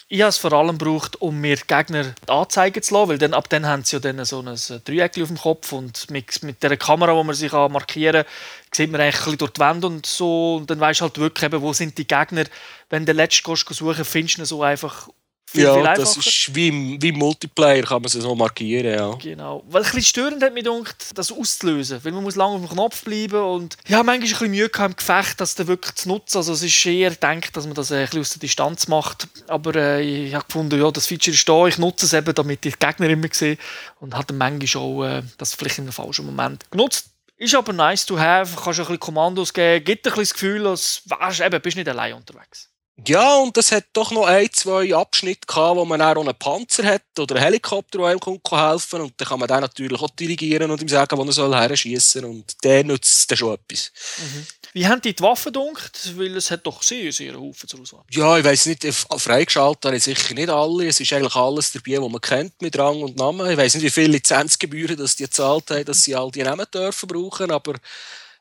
Ich 0.09 0.21
habe 0.21 0.29
es 0.29 0.37
vor 0.37 0.53
allem 0.53 0.77
gebraucht, 0.77 1.21
um 1.21 1.41
mir 1.41 1.57
Gegner 1.57 2.15
anzeigen 2.27 2.81
zu 2.81 2.93
lassen, 2.93 3.09
weil 3.09 3.17
dann, 3.17 3.33
ab 3.33 3.49
dann 3.49 3.65
haben 3.65 3.83
sie 3.83 3.97
ja 3.97 3.99
dann 3.99 4.23
so 4.23 4.39
ein 4.39 4.55
Dreieck 4.85 5.21
auf 5.21 5.27
dem 5.27 5.37
Kopf 5.37 5.73
und 5.73 6.09
mit, 6.09 6.43
mit 6.43 6.63
der 6.63 6.77
Kamera, 6.77 7.13
wo 7.13 7.25
man 7.25 7.35
sich 7.35 7.51
markieren 7.51 8.23
kann, 8.23 8.33
sieht 8.71 8.89
man 8.89 9.01
eigentlich 9.01 9.37
durch 9.37 9.51
die 9.51 9.59
Wände 9.59 9.87
und 9.87 10.05
so 10.05 10.55
und 10.55 10.69
dann 10.69 10.79
weißt 10.79 11.01
du 11.01 11.03
halt 11.03 11.17
wirklich 11.17 11.43
eben, 11.43 11.61
wo 11.61 11.73
sind 11.73 11.97
die 11.97 12.07
Gegner. 12.07 12.45
Wenn 12.89 13.01
du 13.01 13.07
den 13.07 13.17
letzten 13.17 13.53
suchen 13.53 14.05
findest 14.05 14.37
du 14.37 14.41
ihn 14.43 14.45
so 14.45 14.63
einfach 14.63 15.09
viel, 15.49 15.63
ja, 15.63 15.73
viel 15.75 15.83
das 15.83 16.17
ist 16.17 16.53
wie 16.53 16.67
im, 16.67 17.01
wie 17.01 17.13
Multiplayer, 17.13 17.83
kann 17.83 18.01
man 18.01 18.05
es 18.05 18.13
so 18.13 18.35
markieren, 18.35 18.93
ja. 18.93 19.11
Genau. 19.15 19.63
Weil 19.69 19.81
ein 19.81 19.85
bisschen 19.85 20.03
störend 20.03 20.43
hat 20.43 20.53
mich 20.53 20.65
gedacht, 20.65 21.17
das 21.17 21.31
auszulösen. 21.31 22.03
Weil 22.03 22.11
man 22.11 22.23
muss 22.23 22.35
lange 22.35 22.55
auf 22.55 22.61
dem 22.61 22.69
Knopf 22.69 23.03
bleiben 23.03 23.41
und 23.41 23.77
ja, 23.87 23.97
manchmal 23.97 24.15
ein 24.15 24.21
bisschen 24.21 24.51
Mühe 24.51 24.67
gehabt 24.67 24.91
im 24.91 24.95
Gefecht, 24.97 25.39
das 25.39 25.55
dann 25.55 25.67
wirklich 25.67 25.95
zu 25.95 26.09
nutzen. 26.09 26.37
Also 26.37 26.51
es 26.51 26.63
ist 26.63 26.85
eher 26.85 27.11
gedacht, 27.11 27.55
dass 27.55 27.65
man 27.65 27.75
das 27.75 27.93
ein 27.93 28.03
bisschen 28.03 28.19
aus 28.19 28.29
der 28.31 28.39
Distanz 28.41 28.87
macht. 28.89 29.27
Aber 29.47 29.73
äh, 29.75 30.01
ich 30.01 30.33
habe 30.35 30.45
gefunden, 30.45 30.81
ja, 30.81 30.91
das 30.91 31.07
Feature 31.07 31.33
ist 31.33 31.47
da, 31.47 31.65
ich 31.65 31.77
nutze 31.77 32.05
es 32.05 32.13
eben, 32.13 32.35
damit 32.35 32.65
ich 32.65 32.75
die 32.75 32.85
Gegner 32.85 33.09
immer 33.09 33.27
sehe. 33.31 33.57
Und 34.01 34.15
habe 34.15 34.25
dann 34.27 34.37
manchmal 34.37 34.83
auch 34.83 35.03
äh, 35.05 35.23
das 35.37 35.53
vielleicht 35.53 35.77
in 35.77 35.85
einem 35.85 35.93
falschen 35.93 36.25
Moment 36.25 36.69
genutzt. 36.71 37.07
Ist 37.37 37.55
aber 37.55 37.71
nice 37.71 38.05
to 38.05 38.19
have, 38.19 38.55
kannst 38.55 38.79
ein 38.79 38.85
bisschen 38.85 38.99
Kommandos 38.99 39.53
geben, 39.53 39.85
gibt 39.85 40.05
ein 40.07 40.09
bisschen 40.09 40.23
das 40.23 40.33
Gefühl, 40.33 40.67
als 40.67 41.03
wärst, 41.05 41.39
eben, 41.39 41.61
bist 41.61 41.77
nicht 41.77 41.87
allein 41.87 42.15
unterwegs. 42.15 42.69
Ja, 43.05 43.35
und 43.37 43.55
es 43.57 43.71
hat 43.71 43.85
doch 43.93 44.11
noch 44.11 44.25
ein, 44.25 44.49
zwei 44.51 44.95
Abschnitte 44.95 45.45
gehabt, 45.45 45.77
wo 45.77 45.85
man 45.85 46.01
auch 46.01 46.15
einen 46.15 46.33
Panzer 46.33 46.83
hat 46.83 47.03
oder 47.19 47.35
einen 47.35 47.43
Helikopter, 47.43 47.99
der 47.99 48.07
einem 48.07 48.19
kommt, 48.19 48.41
helfen 48.49 49.01
Und 49.01 49.13
dann 49.17 49.27
kann 49.27 49.39
man 49.39 49.47
den 49.47 49.59
natürlich 49.59 50.01
auch 50.01 50.09
dirigieren 50.09 50.71
und 50.71 50.81
ihm 50.81 50.87
sagen, 50.87 51.15
wo 51.15 51.23
er 51.23 51.31
soll 51.31 51.53
herschießen 51.53 52.25
Und 52.25 52.55
der 52.63 52.83
nützt 52.83 53.29
dann 53.29 53.37
schon 53.37 53.53
etwas. 53.53 53.91
Mhm. 54.17 54.47
Wie 54.73 54.87
haben 54.87 55.01
die 55.01 55.15
die 55.15 55.23
Waffen 55.23 55.53
gedunkt? 55.53 56.17
Weil 56.17 56.35
es 56.37 56.49
hat 56.49 56.65
doch 56.65 56.81
sehr, 56.81 57.13
sehr 57.13 57.35
Haufen 57.35 57.69
zur 57.69 57.81
Auswahl. 57.81 58.03
Ja, 58.09 58.37
ich 58.37 58.43
weiss 58.43 58.65
nicht, 58.65 58.83
freigeschaltet 58.83 59.85
habe 59.85 59.97
ich 59.97 60.03
sicher 60.03 60.33
nicht 60.33 60.49
alle. 60.49 60.87
Es 60.87 60.99
ist 60.99 61.13
eigentlich 61.13 61.35
alles 61.35 61.71
dabei, 61.71 62.01
was 62.01 62.11
man 62.11 62.21
kennt 62.21 62.61
mit 62.61 62.77
Rang 62.77 63.01
und 63.01 63.15
Namen. 63.15 63.49
Ich 63.49 63.57
weiss 63.57 63.75
nicht, 63.75 63.83
wie 63.83 63.91
viele 63.91 64.13
Lizenzgebühren 64.13 64.97
dass 64.97 65.15
die 65.15 65.23
gezahlt 65.23 65.69
haben, 65.69 65.85
dass 65.85 66.03
sie 66.03 66.15
all 66.15 66.31
die 66.31 66.43
Namen 66.43 66.65
dürfen 66.73 67.07
brauchen, 67.07 67.51
aber 67.51 67.75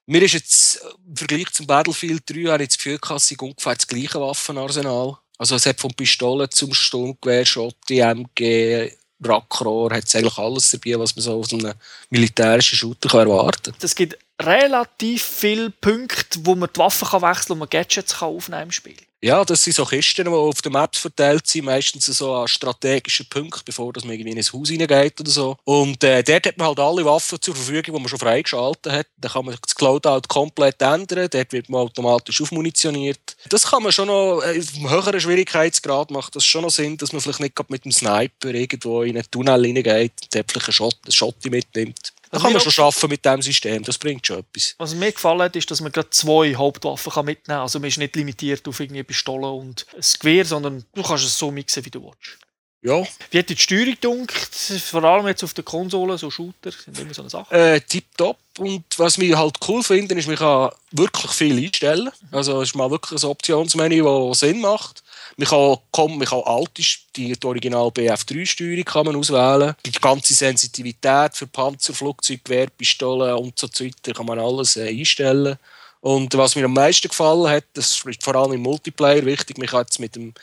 mir 0.06 0.22
ist 0.22 0.34
jetzt 0.34 0.80
im 1.06 1.16
Vergleich 1.16 1.52
zum 1.52 1.66
Battlefield 1.66 2.22
3 2.28 2.44
habe 2.50 2.62
ich 2.62 2.70
das 2.70 2.78
Gefühl, 2.78 2.98
dass 2.98 3.30
es 3.30 3.38
ungefähr 3.38 3.74
das 3.74 3.86
gleiche 3.86 4.20
Waffenarsenal. 4.20 5.18
Also 5.38 5.56
es 5.56 5.66
hat 5.66 5.80
von 5.80 5.92
Pistolen 5.92 6.50
zum 6.50 6.72
Sturmgewehr, 6.72 7.44
Schotti, 7.44 7.98
MG, 7.98 8.92
Rackrohr, 9.22 9.92
hat 9.92 10.04
es 10.04 10.14
eigentlich 10.14 10.38
alles 10.38 10.70
dabei, 10.70 10.98
was 10.98 11.14
man 11.14 11.22
so 11.22 11.40
aus 11.40 11.52
einem 11.52 11.74
militärischen 12.10 12.76
Shooter 12.76 13.20
erwarten 13.20 13.72
kann. 13.72 13.80
Es 13.82 13.94
gibt 13.94 14.18
relativ 14.42 15.22
viele 15.22 15.70
Punkte, 15.70 16.40
wo 16.42 16.54
man 16.54 16.68
die 16.74 16.78
Waffen 16.78 17.08
kann 17.08 17.22
wechseln 17.22 17.46
kann 17.46 17.52
und 17.52 17.58
man 17.60 17.68
Gadgets 17.70 18.18
kann 18.18 18.28
aufnehmen 18.28 18.64
im 18.64 18.72
Spiel. 18.72 18.96
Ja, 19.22 19.44
das 19.44 19.64
sind 19.64 19.72
so 19.72 19.84
Kisten, 19.86 20.26
die 20.26 20.30
auf 20.30 20.60
den 20.60 20.72
Maps 20.72 20.98
verteilt 20.98 21.46
sind, 21.46 21.64
meistens 21.64 22.04
so 22.04 22.34
an 22.34 22.46
strategischen 22.46 23.26
Punkten, 23.28 23.62
bevor 23.64 23.90
man 24.04 24.12
irgendwie 24.12 24.30
in 24.30 24.38
ein 24.38 24.44
Haus 24.44 24.68
hineingeht 24.68 25.18
oder 25.20 25.30
so. 25.30 25.56
Und 25.64 26.04
äh, 26.04 26.22
dort 26.22 26.46
hat 26.46 26.58
man 26.58 26.68
halt 26.68 26.78
alle 26.78 27.04
Waffen 27.04 27.40
zur 27.40 27.56
Verfügung, 27.56 27.94
die 27.96 28.00
man 28.02 28.08
schon 28.08 28.18
freigeschaltet 28.18 28.92
hat. 28.92 29.06
Dann 29.16 29.32
kann 29.32 29.46
man 29.46 29.56
das 29.60 29.80
Loadout 29.80 30.28
komplett 30.28 30.82
ändern, 30.82 31.28
dort 31.30 31.52
wird 31.52 31.68
man 31.70 31.80
automatisch 31.80 32.42
aufmunitioniert. 32.42 33.36
Das 33.48 33.70
kann 33.70 33.82
man 33.82 33.90
schon 33.90 34.08
noch, 34.08 34.42
äh, 34.42 34.60
auf 34.60 34.74
einem 34.76 34.90
höheren 34.90 35.20
Schwierigkeitsgrad 35.20 36.10
macht 36.10 36.36
das 36.36 36.44
schon 36.44 36.62
noch 36.62 36.70
Sinn, 36.70 36.98
dass 36.98 37.12
man 37.12 37.22
vielleicht 37.22 37.40
nicht 37.40 37.70
mit 37.70 37.84
dem 37.86 37.92
Sniper 37.92 38.50
irgendwo 38.50 39.02
in 39.02 39.16
einen 39.16 39.30
Tunnel 39.30 39.64
hineingeht, 39.64 40.12
dort 40.30 40.52
vielleicht 40.52 40.68
einen 40.68 40.74
Shot, 40.74 40.96
einen 41.04 41.12
Schotti 41.12 41.48
mitnimmt. 41.48 42.12
Da 42.30 42.38
kann 42.38 42.52
man 42.52 42.60
schon 42.60 42.84
arbeiten 42.84 43.08
mit 43.08 43.24
diesem 43.24 43.42
System, 43.42 43.82
das 43.82 43.98
bringt 43.98 44.26
schon 44.26 44.40
etwas. 44.40 44.74
Was 44.78 44.94
mir 44.94 45.12
gefallen 45.12 45.42
hat, 45.42 45.56
ist, 45.56 45.70
dass 45.70 45.80
man 45.80 45.92
gerade 45.92 46.10
zwei 46.10 46.54
Hauptwaffen 46.54 47.12
kann 47.12 47.24
mitnehmen 47.24 47.56
kann. 47.56 47.62
Also 47.62 47.78
man 47.78 47.88
ist 47.88 47.98
nicht 47.98 48.16
limitiert 48.16 48.66
auf 48.68 48.80
irgendwie 48.80 49.02
Pistole 49.02 49.48
und 49.48 49.86
ein 49.94 50.02
Gewehr, 50.18 50.44
sondern 50.44 50.84
du 50.94 51.02
kannst 51.02 51.24
es 51.24 51.38
so 51.38 51.50
mixen, 51.50 51.84
wie 51.84 51.90
du 51.90 52.02
willst. 52.02 52.38
Ja. 52.82 53.04
Wie 53.30 53.38
hat 53.38 53.48
die 53.48 53.56
Steuerung 53.56 53.94
gedunkt? 53.94 54.34
Vor 54.44 55.02
allem 55.02 55.26
jetzt 55.26 55.42
auf 55.42 55.54
der 55.54 55.64
Konsole, 55.64 56.16
so 56.18 56.30
Shooter, 56.30 56.70
sind 56.70 56.96
immer 56.98 57.14
so 57.14 57.22
eine 57.22 57.30
Sache. 57.30 57.52
Äh, 57.52 57.80
tipptopp. 57.80 58.38
Und 58.58 58.84
was 58.96 59.18
wir 59.18 59.36
halt 59.36 59.56
cool 59.66 59.82
finden, 59.82 60.16
ist, 60.16 60.28
man 60.28 60.36
kann 60.36 60.70
wirklich 60.92 61.32
viel 61.32 61.58
einstellen. 61.64 62.10
Also 62.30 62.62
es 62.62 62.68
ist 62.68 62.74
mal 62.76 62.90
wirklich 62.90 63.20
ein 63.20 63.28
Optionsmenü, 63.28 64.02
das 64.04 64.38
Sinn 64.38 64.60
macht. 64.60 65.02
Man 65.36 65.48
kann, 65.48 65.76
komm, 65.90 66.18
man 66.18 66.26
kann 66.26 66.42
alte, 66.44 66.82
die, 67.16 67.32
die 67.32 67.46
Original 67.46 67.88
BF3-Steuerung 67.88 68.84
kann 68.84 69.06
man 69.06 69.16
auswählen. 69.16 69.74
Die 69.84 69.92
ganze 69.92 70.34
Sensitivität 70.34 71.34
für 71.34 71.46
Panzer, 71.46 71.94
Flugzeug, 71.94 72.44
Gewehrpistolen 72.44 73.34
und 73.36 73.58
so 73.58 73.66
weiter 73.66 74.12
kann 74.12 74.26
man 74.26 74.38
alles 74.38 74.76
äh, 74.76 74.88
einstellen. 74.88 75.58
Und 76.00 76.36
was 76.36 76.54
mir 76.54 76.66
am 76.66 76.72
meisten 76.72 77.08
gefallen 77.08 77.50
hat, 77.50 77.64
das 77.74 78.04
ist 78.04 78.22
vor 78.22 78.36
allem 78.36 78.52
im 78.52 78.62
Multiplayer 78.62 79.24
wichtig, 79.24 79.58
man 79.58 79.66
kann 79.66 79.80
jetzt 79.80 79.98
mit 79.98 80.14
dem 80.14 80.34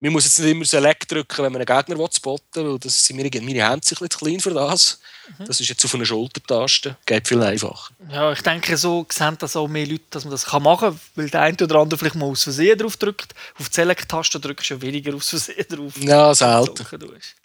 man 0.00 0.12
muss 0.12 0.24
jetzt 0.24 0.38
nicht 0.38 0.50
immer 0.50 0.64
Select 0.64 1.10
drücken, 1.10 1.44
wenn 1.44 1.52
man 1.52 1.62
einen 1.62 1.86
Gegner 1.86 2.08
spotten 2.12 2.64
will, 2.64 2.72
weil 2.72 2.78
das 2.78 3.04
sind 3.04 3.16
meine, 3.16 3.30
meine 3.42 3.68
Hände 3.68 3.84
sind 3.84 4.00
ein 4.00 4.08
bisschen 4.08 4.26
klein 4.26 4.40
für 4.40 4.54
das. 4.54 5.00
Mhm. 5.38 5.44
Das 5.44 5.60
ist 5.60 5.68
jetzt 5.68 5.84
auf 5.84 5.94
einer 5.94 6.04
Schultertaste. 6.04 6.96
Geht 7.04 7.26
viel 7.26 7.42
einfacher. 7.42 7.90
Ja, 8.10 8.32
ich 8.32 8.40
denke, 8.42 8.76
so 8.76 9.06
sehen 9.10 9.36
das 9.40 9.56
auch 9.56 9.66
mehr 9.66 9.86
Leute, 9.86 10.04
dass 10.10 10.24
man 10.24 10.30
das 10.30 10.46
kann 10.46 10.62
machen 10.62 10.90
kann, 10.90 11.00
weil 11.16 11.30
der 11.30 11.42
eine 11.42 11.56
oder 11.60 11.80
andere 11.80 11.98
vielleicht 11.98 12.14
mal 12.14 12.26
aus 12.26 12.44
Versehen 12.44 12.78
drauf 12.78 12.96
drückt. 12.96 13.34
Auf 13.58 13.68
die 13.68 13.74
Select-Taste 13.74 14.38
drückst 14.38 14.70
du 14.70 14.74
ja 14.74 14.82
weniger 14.82 15.14
aus 15.14 15.30
Versehen 15.30 15.66
drauf. 15.68 15.92
Ja, 16.08 16.34
selten. 16.34 16.86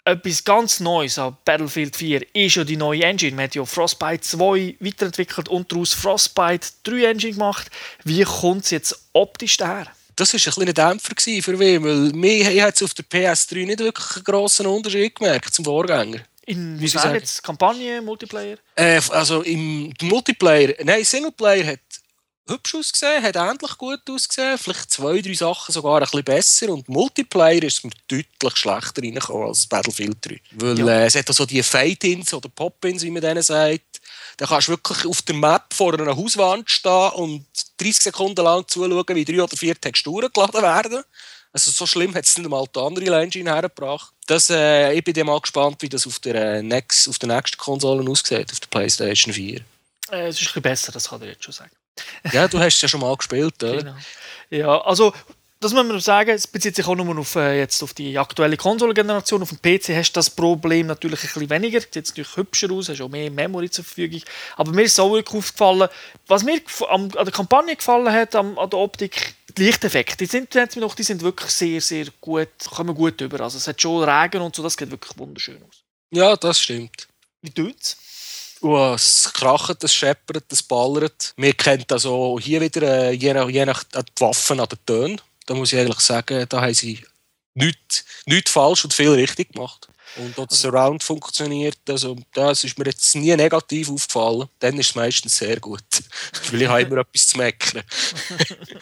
Etwas 0.04 0.44
ganz 0.44 0.80
Neues 0.80 1.18
an 1.18 1.36
Battlefield 1.44 1.96
4 1.96 2.34
ist 2.34 2.54
ja 2.54 2.64
die 2.64 2.76
neue 2.76 3.02
Engine. 3.02 3.34
Man 3.34 3.44
hat 3.44 3.54
ja 3.54 3.64
Frostbite 3.64 4.22
2 4.22 4.76
weiterentwickelt 4.80 5.48
und 5.48 5.70
daraus 5.70 5.92
Frostbite 5.92 6.68
3 6.84 7.04
Engine 7.04 7.32
gemacht. 7.32 7.70
Wie 8.04 8.22
kommt 8.22 8.64
es 8.64 8.70
jetzt 8.70 8.98
optisch 9.12 9.56
daher? 9.56 9.88
Das 10.16 10.32
war 10.32 10.40
ein 10.40 10.52
kleiner 10.52 10.72
Dämpfer 10.72 11.14
für 11.16 11.56
mich, 11.56 11.82
weil 11.82 12.12
mir 12.12 12.64
hat 12.64 12.82
auf 12.82 12.94
der 12.94 13.04
PS3 13.04 13.66
nicht 13.66 13.78
wirklich 13.80 14.16
einen 14.16 14.24
grossen 14.24 14.66
Unterschied 14.66 15.14
gemerkt 15.14 15.54
zum 15.54 15.64
Vorgänger. 15.64 16.20
In 16.46 16.78
wie 16.78 16.88
sagen 16.88 17.14
jetzt 17.14 17.42
Kampagne, 17.42 18.02
Multiplayer? 18.02 18.58
Äh, 18.74 19.00
also 19.10 19.42
im 19.42 19.92
Multiplayer, 20.02 20.74
nein, 20.84 21.02
Singleplayer 21.02 21.66
hat 21.66 21.80
hübsch 22.46 22.74
ausgesehen, 22.74 23.22
hat 23.22 23.36
ähnlich 23.36 23.78
gut 23.78 24.02
ausgesehen, 24.10 24.58
vielleicht 24.58 24.90
zwei, 24.90 25.20
drei 25.22 25.34
Sachen 25.34 25.72
sogar 25.72 25.96
ein 25.96 26.00
bisschen 26.02 26.24
besser 26.24 26.68
und 26.68 26.88
Multiplayer 26.88 27.62
ist 27.62 27.84
mir 27.84 27.92
deutlich 28.08 28.56
schlechter 28.56 29.02
reingekommen 29.02 29.48
als 29.48 29.66
Battlefield 29.66 30.18
3. 30.20 30.40
Weil 30.52 30.78
ja. 30.78 30.86
äh, 30.86 31.06
es 31.06 31.14
hat 31.14 31.32
so 31.32 31.46
die 31.46 31.62
Fade-Ins 31.62 32.34
oder 32.34 32.50
Pop-Ins, 32.50 33.02
wie 33.02 33.10
man 33.10 33.22
denen 33.22 33.42
sagt, 33.42 33.93
da 34.36 34.46
kannst 34.46 34.68
du 34.68 34.72
wirklich 34.72 35.06
auf 35.06 35.22
der 35.22 35.34
Map 35.34 35.72
vor 35.72 35.94
einer 35.94 36.16
Hauswand 36.16 36.70
stehen 36.70 37.10
und 37.12 37.46
30 37.78 38.02
Sekunden 38.02 38.44
lang 38.44 38.66
zuschauen, 38.66 39.04
wie 39.08 39.24
drei 39.24 39.42
oder 39.42 39.56
vier 39.56 39.80
Texturen 39.80 40.30
geladen 40.32 40.62
werden. 40.62 41.04
Also 41.52 41.70
so 41.70 41.86
schlimm 41.86 42.14
hat 42.14 42.24
es 42.24 42.36
nicht 42.36 42.50
mal 42.50 42.64
die 42.74 42.80
andere 42.80 43.22
Engine 43.22 43.52
hergebracht. 43.52 44.12
Das, 44.26 44.50
äh, 44.50 44.92
ich 44.92 45.04
bin 45.04 45.24
mal 45.24 45.40
gespannt, 45.40 45.76
wie 45.82 45.88
das 45.88 46.06
auf 46.06 46.18
der, 46.18 46.34
äh, 46.34 46.62
next, 46.62 47.08
auf 47.08 47.18
der 47.18 47.28
nächsten 47.28 47.58
Konsole 47.58 48.08
aussieht, 48.10 48.50
auf 48.50 48.58
der 48.58 48.66
PlayStation 48.68 49.32
4. 49.32 49.60
Äh, 50.10 50.26
es 50.26 50.36
ist 50.36 50.40
ein 50.40 50.44
bisschen 50.46 50.62
besser, 50.62 50.92
das 50.92 51.08
kann 51.08 51.22
ich 51.22 51.28
jetzt 51.28 51.44
schon 51.44 51.54
sagen. 51.54 51.70
ja, 52.32 52.48
du 52.48 52.58
hast 52.58 52.74
es 52.74 52.82
ja 52.82 52.88
schon 52.88 53.00
mal 53.00 53.16
gespielt, 53.16 53.62
oder? 53.62 53.76
Genau. 53.84 53.96
Ja, 54.50 54.80
also 54.82 55.12
das 55.60 55.72
muss 55.72 55.86
man 55.86 55.98
sagen, 56.00 56.30
es 56.30 56.46
bezieht 56.46 56.76
sich 56.76 56.86
auch 56.86 56.94
nur 56.94 57.18
auf, 57.18 57.36
äh, 57.36 57.58
jetzt 57.58 57.82
auf 57.82 57.94
die 57.94 58.18
aktuelle 58.18 58.56
Konsolengeneration. 58.56 59.42
Auf 59.42 59.48
dem 59.48 59.58
PC 59.62 59.96
hast 59.96 60.12
du 60.12 60.18
das 60.18 60.28
Problem 60.28 60.86
natürlich 60.86 61.20
ein 61.20 61.28
bisschen 61.32 61.50
weniger. 61.50 61.80
Sieht 61.80 61.96
jetzt 61.96 62.10
natürlich 62.10 62.36
hübscher 62.36 62.70
aus, 62.70 62.90
hast 62.90 63.00
auch 63.00 63.08
mehr 63.08 63.30
Memory 63.30 63.70
zur 63.70 63.84
Verfügung. 63.84 64.20
Aber 64.56 64.72
mir 64.72 64.82
ist 64.82 65.00
auch 65.00 65.12
wirklich 65.12 65.38
aufgefallen, 65.38 65.88
was 66.26 66.44
mir 66.44 66.60
an 66.88 67.08
der 67.08 67.30
Kampagne 67.30 67.76
gefallen 67.76 68.12
hat, 68.12 68.34
an, 68.34 68.54
der 68.54 68.78
Optik, 68.78 69.34
die 69.56 69.64
Lichteffekte, 69.64 70.18
die 70.18 70.26
sind, 70.26 70.54
die 70.54 71.02
sind 71.02 71.22
wirklich 71.22 71.50
sehr, 71.50 71.80
sehr 71.80 72.06
gut, 72.20 72.48
kommen 72.70 72.94
gut 72.94 73.20
über. 73.22 73.40
Also 73.40 73.56
es 73.56 73.66
hat 73.66 73.80
schon 73.80 74.04
Regen 74.04 74.42
und 74.42 74.54
so, 74.54 74.62
das 74.62 74.76
geht 74.76 74.90
wirklich 74.90 75.16
wunderschön 75.16 75.62
aus. 75.62 75.82
Ja, 76.10 76.36
das 76.36 76.60
stimmt. 76.60 77.08
Wie 77.40 77.50
tut's? 77.50 77.96
Oh, 78.60 78.92
es 78.94 79.30
kracht, 79.32 79.82
es 79.84 79.94
scheppert, 79.94 80.44
es 80.50 80.62
ballert. 80.62 81.32
Wir 81.36 81.54
kennen 81.54 81.84
also 81.90 82.38
hier 82.40 82.60
wieder, 82.60 82.82
äh, 82.82 83.12
je 83.12 83.34
nach, 83.34 83.48
je 83.48 83.64
nach 83.64 83.84
die 83.84 84.20
Waffen 84.20 84.60
an 84.60 84.68
den 84.68 84.78
Tönen 84.86 85.20
da 85.46 85.54
muss 85.54 85.72
ich 85.72 85.78
eigentlich 85.78 86.00
sagen, 86.00 86.46
da 86.48 86.60
haben 86.60 86.74
sie 86.74 87.04
nichts, 87.54 88.04
nichts 88.26 88.50
falsch 88.50 88.84
und 88.84 88.94
viel 88.94 89.10
richtig 89.10 89.52
gemacht. 89.52 89.88
Und 90.16 90.38
auch 90.38 90.46
das 90.46 90.60
Surround 90.60 91.02
funktioniert. 91.02 91.78
Also, 91.88 92.16
das 92.34 92.62
ist 92.62 92.78
mir 92.78 92.84
jetzt 92.84 93.14
nie 93.16 93.34
negativ 93.34 93.90
aufgefallen. 93.90 94.48
Dann 94.60 94.78
ist 94.78 94.90
es 94.90 94.94
meistens 94.94 95.36
sehr 95.36 95.58
gut. 95.58 95.82
Weil 96.50 96.62
ich 96.62 96.68
habe 96.68 96.82
immer 96.82 96.98
etwas 96.98 97.26
zu 97.26 97.38
meckern. 97.38 97.82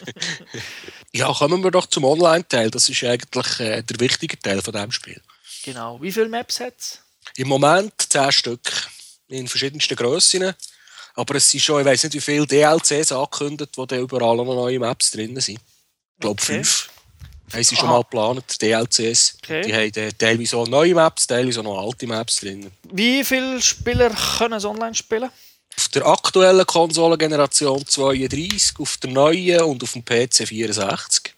ja, 1.12 1.33
kommen 1.33 1.64
wir 1.64 1.71
doch 1.71 1.87
zum 1.87 2.04
Online-Teil. 2.04 2.71
Das 2.71 2.88
ist 2.88 3.02
eigentlich 3.04 3.61
äh, 3.61 3.83
der 3.83 4.00
wichtige 4.00 4.38
Teil 4.38 4.61
von 4.61 4.75
diesem 4.75 4.92
Spiel. 4.92 5.23
Genau. 5.64 6.00
Wie 6.02 6.12
viele 6.12 6.28
Maps 6.28 6.61
hat 6.61 6.75
es? 6.78 7.00
Im 7.37 7.49
Moment 7.49 7.95
10 7.97 8.33
Stück. 8.33 8.88
In 9.28 9.49
verschiedensten 9.49 9.97
Grössen. 9.97 10.52
Aber 11.14 11.35
es 11.37 11.50
sind 11.50 11.61
schon, 11.61 11.81
ich 11.81 11.87
weiß 11.87 12.04
nicht, 12.04 12.14
wie 12.14 12.21
viele 12.21 12.47
DLCs 12.47 13.12
angekündigt, 13.12 13.71
wo 13.76 13.87
da 13.87 13.97
überall 13.97 14.37
noch 14.37 14.45
neue 14.45 14.78
Maps 14.78 15.12
drin 15.12 15.38
sind 15.40 15.61
glaube 16.23 16.41
okay. 16.43 16.55
fünf. 16.55 16.88
Haben 17.52 17.64
sie 17.64 17.76
schon 17.76 17.88
mal 17.88 18.00
geplant, 18.00 18.62
DLCs. 18.62 19.37
Okay. 19.43 19.62
Die 19.62 19.75
haben 19.75 20.07
äh, 20.07 20.12
teilweise 20.12 20.57
auch 20.57 20.67
neue 20.67 20.95
Maps, 20.95 21.26
teilweise 21.26 21.61
auch 21.61 21.64
noch 21.64 21.87
alte 21.87 22.07
Maps 22.07 22.41
drin. 22.41 22.71
Wie 22.91 23.23
viele 23.25 23.61
Spieler 23.61 24.11
können 24.38 24.55
es 24.55 24.64
online 24.64 24.95
spielen? 24.95 25.31
Auf 25.76 25.88
der 25.88 26.07
aktuellen 26.07 26.67
Konsolengeneration 26.67 27.85
32, 27.87 28.75
auf 28.79 28.97
der 28.99 29.11
neuen 29.11 29.61
und 29.62 29.83
auf 29.83 29.93
dem 29.93 30.05
PC 30.05 30.49
64. 30.49 31.35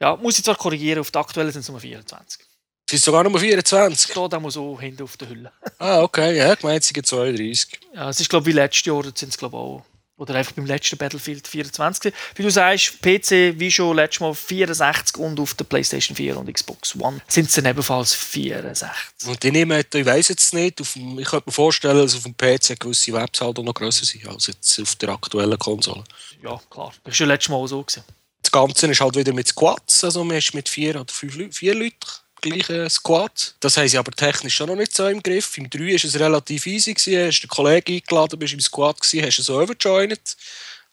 Ja, 0.00 0.16
muss 0.16 0.38
ich 0.38 0.44
zwar 0.44 0.56
korrigieren, 0.56 1.00
auf 1.00 1.10
der 1.10 1.20
aktuellen 1.20 1.52
sind 1.52 1.60
es 1.62 1.68
nur 1.68 1.80
24. 1.80 2.40
Es 2.86 2.94
ist 2.94 3.04
sogar 3.04 3.22
Nummer 3.22 3.38
24? 3.38 4.10
Steht 4.10 4.16
auch 4.16 4.50
so 4.50 4.80
hinten 4.80 5.02
auf 5.02 5.16
der 5.18 5.28
Hülle. 5.28 5.52
ah, 5.78 6.00
okay, 6.00 6.36
ja, 6.38 6.54
es 6.54 6.86
sind 6.88 7.06
32. 7.06 7.78
Ja, 7.94 8.08
es 8.08 8.20
ist 8.20 8.30
glaube 8.30 8.48
ich 8.48 8.54
wie 8.54 8.58
letztes 8.58 8.86
Jahr, 8.86 9.02
sind 9.02 9.28
es 9.28 9.36
glaube 9.36 9.56
ich 9.56 9.60
auch 9.60 9.84
oder 10.18 10.34
einfach 10.34 10.52
beim 10.52 10.66
letzten 10.66 10.98
Battlefield 10.98 11.46
24. 11.48 12.12
Wie 12.34 12.42
du 12.42 12.50
sagst, 12.50 13.00
PC 13.00 13.58
wie 13.58 13.70
schon 13.70 13.96
letztes 13.96 14.20
Mal 14.20 14.34
64 14.34 15.16
und 15.16 15.40
auf 15.40 15.54
der 15.54 15.64
PlayStation 15.64 16.16
4 16.16 16.36
und 16.36 16.52
Xbox 16.52 16.94
One 16.96 17.20
sind 17.28 17.48
es 17.48 17.54
dann 17.54 17.66
ebenfalls 17.66 18.12
64. 18.14 18.90
Und 19.26 19.42
die 19.42 19.52
nehmen, 19.52 19.82
ich 19.92 20.06
weiß 20.06 20.28
jetzt 20.28 20.52
nicht, 20.52 20.80
dem, 20.80 21.18
ich 21.18 21.28
könnte 21.28 21.48
mir 21.48 21.52
vorstellen, 21.52 21.98
dass 21.98 22.16
auf 22.16 22.24
dem 22.24 22.36
PC 22.36 22.78
gewisse 22.78 23.12
Webs 23.12 23.40
halt 23.40 23.58
noch 23.58 23.74
grösser 23.74 24.04
sind 24.04 24.26
als 24.28 24.48
jetzt 24.48 24.78
auf 24.80 24.96
der 24.96 25.10
aktuellen 25.10 25.58
Konsole. 25.58 26.04
Ja, 26.42 26.60
klar. 26.68 26.92
Das 27.04 27.04
war 27.04 27.12
schon 27.12 27.28
letztes 27.28 27.50
Mal 27.50 27.66
so. 27.68 27.82
Gewesen. 27.82 28.04
Das 28.42 28.52
Ganze 28.52 28.86
ist 28.86 29.00
halt 29.00 29.16
wieder 29.16 29.32
mit 29.32 29.48
Squads, 29.48 30.04
also 30.04 30.24
man 30.24 30.36
ist 30.36 30.54
mit 30.54 30.68
vier 30.68 31.00
oder 31.00 31.12
fünf 31.12 31.36
Leuten, 31.36 31.52
vier 31.52 31.74
Leuten 31.74 31.96
gleichen 32.40 32.88
Squad. 32.90 33.54
Das 33.60 33.76
haben 33.76 33.88
sie 33.88 33.98
aber 33.98 34.12
technisch 34.12 34.54
schon 34.54 34.68
noch 34.68 34.76
nicht 34.76 34.94
so 34.94 35.06
im 35.06 35.22
Griff. 35.22 35.56
Im 35.58 35.68
3 35.68 35.80
war 35.80 35.94
es 35.94 36.18
relativ 36.18 36.66
easy. 36.66 36.94
Du 36.94 37.26
hast 37.26 37.40
den 37.40 37.48
Kollegen 37.48 37.94
eingeladen, 37.94 38.38
bist 38.38 38.54
im 38.54 38.60
Squad, 38.60 39.00
gewesen, 39.00 39.26
hast 39.26 39.36
so 39.42 39.60
overjoined. 39.60 40.36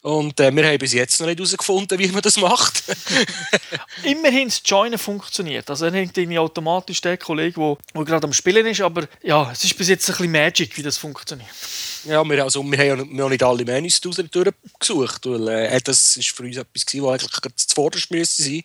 Und 0.02 0.38
äh, 0.38 0.54
wir 0.54 0.64
haben 0.64 0.78
bis 0.78 0.92
jetzt 0.92 1.18
noch 1.18 1.26
nicht 1.26 1.38
herausgefunden, 1.38 1.98
wie 1.98 2.08
man 2.08 2.22
das 2.22 2.36
macht. 2.36 2.84
Immerhin 4.04 4.48
das 4.48 4.62
Joinen 4.64 4.98
funktioniert. 4.98 5.68
Also 5.68 5.86
er 5.86 5.92
hängt 5.92 6.16
irgendwie 6.16 6.38
automatisch 6.38 7.00
der 7.00 7.16
Kollege, 7.16 7.76
der 7.94 8.04
gerade 8.04 8.26
am 8.26 8.32
Spielen 8.32 8.66
ist, 8.66 8.80
aber 8.82 9.08
ja, 9.22 9.50
es 9.50 9.64
ist 9.64 9.76
bis 9.76 9.88
jetzt 9.88 10.08
ein 10.08 10.16
bisschen 10.16 10.30
Magic, 10.30 10.76
wie 10.76 10.82
das 10.82 10.96
funktioniert. 10.96 11.50
Ja, 12.04 12.22
wir, 12.24 12.44
also, 12.44 12.62
wir 12.62 12.78
haben 12.78 12.86
ja 12.86 12.96
noch 12.96 13.28
nicht 13.28 13.42
alle 13.42 13.64
Menüs 13.64 14.00
durchgesucht, 14.00 15.26
weil 15.26 15.48
äh, 15.48 15.80
das 15.82 16.16
ist 16.16 16.30
für 16.30 16.44
uns 16.44 16.56
etwas 16.56 16.86
gewesen, 16.86 17.04
was 17.04 17.24
eigentlich 17.24 17.56
zuvorderst 17.56 18.10
müsste 18.12 18.42
sein. 18.44 18.62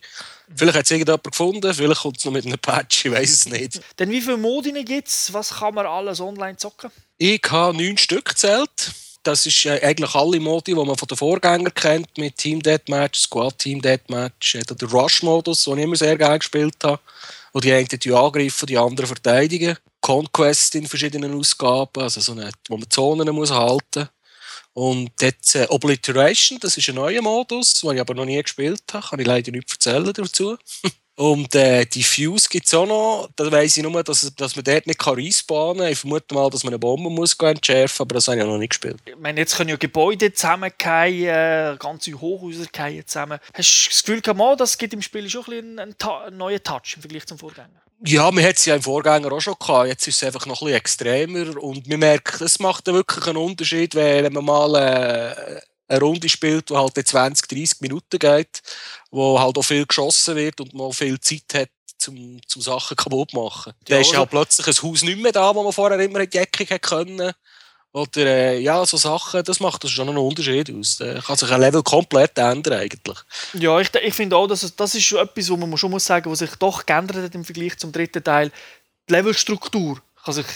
Vielleicht 0.54 0.78
hat 0.78 0.84
es 0.84 0.90
irgendjemand 0.92 1.24
gefunden, 1.24 1.74
vielleicht 1.74 2.02
kommt 2.02 2.18
es 2.18 2.24
noch 2.24 2.32
mit 2.32 2.46
einem 2.46 2.58
Patch, 2.58 3.06
ich 3.06 3.10
weiß 3.10 3.30
es 3.30 3.46
nicht. 3.46 3.80
Denn 3.98 4.10
wie 4.10 4.20
viele 4.20 4.36
Modine 4.36 4.84
gibt 4.84 5.08
es? 5.08 5.32
Was 5.32 5.50
kann 5.50 5.74
man 5.74 5.86
alles 5.86 6.20
online 6.20 6.56
zocken? 6.56 6.90
Ich 7.18 7.42
habe 7.50 7.76
neun 7.76 7.98
Stück 7.98 8.26
gezählt. 8.26 8.92
Das 9.22 9.46
ist 9.46 9.64
äh, 9.66 9.80
eigentlich 9.82 10.14
alle 10.14 10.40
Modi, 10.40 10.74
die 10.74 10.84
man 10.84 10.96
von 10.96 11.08
den 11.08 11.16
Vorgängern 11.16 11.72
kennt, 11.74 12.18
mit 12.18 12.36
Team 12.36 12.60
Deathmatch, 12.60 13.20
Squad 13.20 13.58
Team 13.58 13.80
Deathmatch, 13.80 14.56
oder 14.56 14.74
der 14.74 14.88
Rush-Modus, 14.88 15.64
den 15.64 15.78
ich 15.78 15.84
immer 15.84 15.96
sehr 15.96 16.16
gerne 16.16 16.38
gespielt 16.38 16.76
habe, 16.82 17.00
wo 17.52 17.60
die 17.60 17.72
einen 17.72 17.86
die 17.86 18.12
angreifen, 18.12 18.66
die 18.66 18.78
anderen 18.78 19.06
verteidigen. 19.06 19.76
Conquest 20.00 20.74
in 20.74 20.88
verschiedenen 20.88 21.38
Ausgaben, 21.38 22.02
also 22.02 22.20
so 22.20 22.32
eine, 22.32 22.50
wo 22.68 22.76
man 22.76 22.90
Zonen 22.90 23.32
muss 23.34 23.52
halten 23.52 24.00
muss. 24.00 24.08
Und 24.74 25.10
jetzt 25.20 25.54
äh, 25.54 25.66
Obliteration, 25.68 26.58
das 26.58 26.76
ist 26.76 26.88
ein 26.88 26.94
neuer 26.94 27.22
Modus, 27.22 27.74
den 27.74 27.92
ich 27.92 28.00
aber 28.00 28.14
noch 28.14 28.24
nie 28.24 28.42
gespielt 28.42 28.82
habe, 28.92 29.06
kann 29.06 29.20
ich 29.20 29.26
leider 29.26 29.52
nicht 29.52 29.70
erzählen 29.70 30.12
dazu. 30.12 30.56
Und 31.14 31.54
äh, 31.54 31.84
die 31.84 32.02
Fuse 32.02 32.48
gibt 32.48 32.66
es 32.66 32.72
auch 32.72 32.86
noch. 32.86 33.28
Da 33.36 33.50
weiss 33.52 33.76
ich 33.76 33.82
nur, 33.82 34.02
dass, 34.02 34.34
dass 34.34 34.56
man 34.56 34.64
dort 34.64 34.86
nicht 34.86 34.98
kann 34.98 35.14
respawnen 35.14 35.82
kann. 35.82 35.92
Ich 35.92 35.98
vermute 35.98 36.34
mal, 36.34 36.48
dass 36.48 36.64
man 36.64 36.72
eine 36.72 36.78
Bombe 36.78 37.10
muss 37.10 37.34
entschärfen 37.34 38.02
aber 38.02 38.14
das 38.14 38.28
habe 38.28 38.38
ich 38.38 38.44
noch 38.44 38.56
nicht 38.56 38.70
gespielt. 38.70 38.96
Ich 39.04 39.16
meine, 39.18 39.40
jetzt 39.40 39.56
können 39.56 39.70
ja 39.70 39.76
Gebäude 39.76 40.32
zusammenfallen, 40.32 41.24
äh, 41.24 41.76
ganze 41.78 42.18
Hochhäuser 42.18 42.64
fallen 42.72 43.06
zusammen. 43.06 43.38
Hast 43.52 43.84
du 43.84 43.90
das 43.90 44.02
Gefühl, 44.02 44.20
gehabt, 44.22 44.60
das 44.60 44.78
gibt 44.78 44.94
im 44.94 45.02
Spiel 45.02 45.28
schon 45.28 45.44
ein, 45.48 45.78
einen, 45.78 45.94
einen 46.00 46.36
neuen 46.38 46.62
Touch 46.62 46.94
im 46.96 47.02
Vergleich 47.02 47.26
zum 47.26 47.38
Vorgänger? 47.38 47.82
Ja, 48.04 48.30
man 48.30 48.42
hat 48.42 48.56
es 48.56 48.64
ja 48.64 48.74
im 48.74 48.82
Vorgänger 48.82 49.30
auch 49.30 49.40
schon 49.40 49.54
gehabt. 49.60 49.88
Jetzt 49.88 50.08
ist 50.08 50.16
es 50.16 50.24
einfach 50.24 50.46
noch 50.46 50.62
ein 50.62 50.66
bisschen 50.66 50.76
extremer. 50.76 51.62
Und 51.62 51.86
man 51.86 52.00
merkt, 52.00 52.40
es 52.40 52.58
macht 52.58 52.86
wirklich 52.86 53.26
einen 53.26 53.36
Unterschied, 53.36 53.94
wenn 53.94 54.32
man 54.32 54.44
mal 54.44 54.74
äh, 54.74 55.60
eine 55.88 56.00
Runde 56.00 56.28
spielt, 56.28 56.70
die 56.70 56.76
halt 56.76 56.94
20, 56.94 57.48
30 57.48 57.80
Minuten 57.80 58.18
geht, 58.18 58.62
wo 59.10 59.38
halt 59.38 59.56
auch 59.58 59.62
viel 59.62 59.86
geschossen 59.86 60.36
wird 60.36 60.60
und 60.60 60.74
man 60.74 60.92
viel 60.92 61.20
Zeit 61.20 61.42
hat, 61.54 61.70
zum, 61.98 62.40
zum 62.46 62.62
Sachen 62.62 62.96
kaputt 62.96 63.30
zu 63.30 63.36
machen. 63.36 63.72
Ja, 63.88 63.96
da 63.96 64.00
ist 64.00 64.08
also, 64.08 64.18
halt 64.18 64.30
plötzlich 64.30 64.66
ein 64.66 64.82
Haus 64.82 65.02
nicht 65.02 65.20
mehr 65.20 65.32
da, 65.32 65.54
wo 65.54 65.62
man 65.62 65.72
vorher 65.72 65.98
immer 66.00 66.20
in 66.20 66.30
die 66.30 66.38
Ecke 66.38 66.78
können. 66.78 67.32
Oder 67.94 68.26
äh, 68.26 68.58
ja, 68.58 68.84
so 68.86 68.96
Sachen, 68.96 69.44
das 69.44 69.60
macht 69.60 69.84
das 69.84 69.90
schon 69.90 70.08
einen 70.08 70.16
Unterschied 70.16 70.72
aus. 70.74 70.96
Da 70.96 71.20
kann 71.20 71.36
sich 71.36 71.50
ein 71.50 71.60
Level 71.60 71.82
komplett 71.82 72.38
ändern 72.38 72.80
eigentlich. 72.80 73.18
Ja, 73.52 73.78
ich, 73.80 73.94
ich 73.94 74.14
finde 74.14 74.36
auch, 74.36 74.46
dass 74.46 74.74
das 74.74 74.94
ist 74.94 75.04
schon 75.04 75.18
etwas, 75.18 75.50
wo 75.50 75.56
man 75.58 75.76
schon 75.76 75.90
muss 75.90 76.06
sagen, 76.06 76.30
was 76.30 76.38
sich 76.38 76.54
doch 76.56 76.86
geändert 76.86 77.18
hat 77.18 77.34
im 77.34 77.44
Vergleich 77.44 77.76
zum 77.78 77.92
dritten 77.92 78.24
Teil. 78.24 78.50
Die 79.08 79.12
Levelstruktur 79.12 80.00
kann 80.24 80.34
sich 80.34 80.46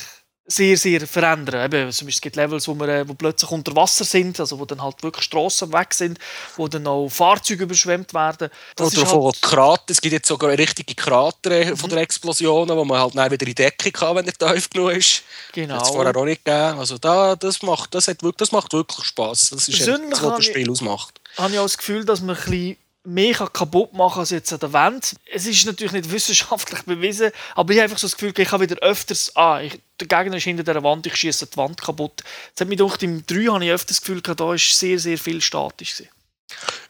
sehr, 0.49 0.76
sehr 0.76 1.07
verändern. 1.07 1.65
Eben, 1.65 1.91
zum 1.93 2.07
Beispiel, 2.07 2.15
es 2.19 2.21
gibt 2.21 2.37
Levels, 2.37 2.69
wo, 2.69 2.75
wir, 2.75 2.88
äh, 2.88 3.09
wo 3.09 3.15
plötzlich 3.15 3.50
unter 3.50 3.75
Wasser 3.75 4.05
sind, 4.05 4.38
also 4.38 4.59
wo 4.61 4.65
dann 4.65 4.81
halt 4.83 5.03
wirklich 5.03 5.25
Strassen 5.25 5.73
weg 5.73 5.93
sind, 5.93 6.19
wo 6.57 6.69
dann 6.69 6.87
auch 6.87 7.09
Fahrzeuge 7.09 7.65
überschwemmt 7.65 8.15
werden. 8.15 8.49
Das 8.76 8.97
Oder 8.97 9.07
von 9.07 9.25
halt, 9.25 9.43
Krater. 9.43 9.85
Es 9.88 10.00
gibt 10.00 10.12
jetzt 10.12 10.29
sogar 10.29 10.50
richtige 10.50 10.95
Krater 10.95 11.50
äh, 11.50 11.76
von 11.76 11.91
der 11.91 11.99
Explosionen, 12.00 12.76
wo 12.76 12.85
man 12.85 13.00
halt 13.00 13.17
dann 13.17 13.31
wieder 13.31 13.43
in 13.47 13.55
die 13.55 13.55
Decke 13.57 13.91
kann, 13.91 14.17
wenn 14.17 14.26
er 14.26 14.33
tief 14.35 14.71
genug 14.71 14.93
ist. 14.93 15.23
genau. 15.53 15.79
Das 15.81 15.88
vorher 15.91 16.17
auch 16.17 16.25
nicht 16.25 16.45
gegeben. 16.45 16.79
Also 16.79 16.97
da, 16.99 17.35
das, 17.35 17.62
macht, 17.62 17.95
das, 17.95 18.07
hat, 18.09 18.23
wirklich- 18.23 18.37
das 18.38 18.53
macht 18.53 18.73
wirklich 18.73 19.05
Spass. 19.05 19.50
Das 19.50 19.69
ist 19.69 19.76
Persönlich 19.76 20.11
das, 20.11 20.23
was 20.23 20.31
das 20.37 20.41
ich- 20.41 20.47
Spiel 20.47 20.71
ausmacht. 20.71 21.21
habe 21.38 21.53
ich 21.53 21.59
auch 21.59 21.65
das 21.65 21.76
Gefühl, 21.79 22.05
dass 22.05 22.21
man 22.21 22.37
ein 22.37 22.43
bisschen 22.43 22.76
mehr 23.06 23.34
kann 23.34 23.52
kaputt 23.52 23.92
machen 23.92 24.20
als 24.20 24.30
jetzt 24.30 24.52
an 24.52 24.60
der 24.60 24.72
Wand. 24.72 25.14
Es 25.32 25.46
ist 25.46 25.64
natürlich 25.64 25.92
nicht 25.92 26.10
wissenschaftlich 26.10 26.82
bewiesen, 26.82 27.30
aber 27.54 27.72
ich 27.72 27.78
habe 27.78 27.84
einfach 27.84 27.98
so 27.98 28.06
das 28.06 28.16
Gefühl, 28.16 28.34
ich 28.36 28.52
habe 28.52 28.64
wieder 28.68 28.80
öfters, 28.82 29.34
ah, 29.36 29.60
ich, 29.60 29.80
der 30.00 30.08
Gegner 30.08 30.36
ist 30.36 30.44
hinter 30.44 30.64
der 30.64 30.82
Wand, 30.82 31.06
ich 31.06 31.16
schieße 31.16 31.46
die 31.46 31.56
Wand 31.56 31.80
kaputt. 31.80 32.22
Jetzt 32.48 32.60
hat 32.60 32.68
mich 32.68 32.78
gedacht, 32.78 33.02
im 33.02 33.25
3 33.25 33.52
habe 33.52 33.64
ich 33.64 33.70
öfters 33.70 33.98
das 33.98 34.00
Gefühl, 34.00 34.20
da 34.20 34.54
ist 34.54 34.78
sehr, 34.78 34.98
sehr 34.98 35.18
viel 35.18 35.40
statisch. 35.40 35.96
Gewesen. 35.96 36.10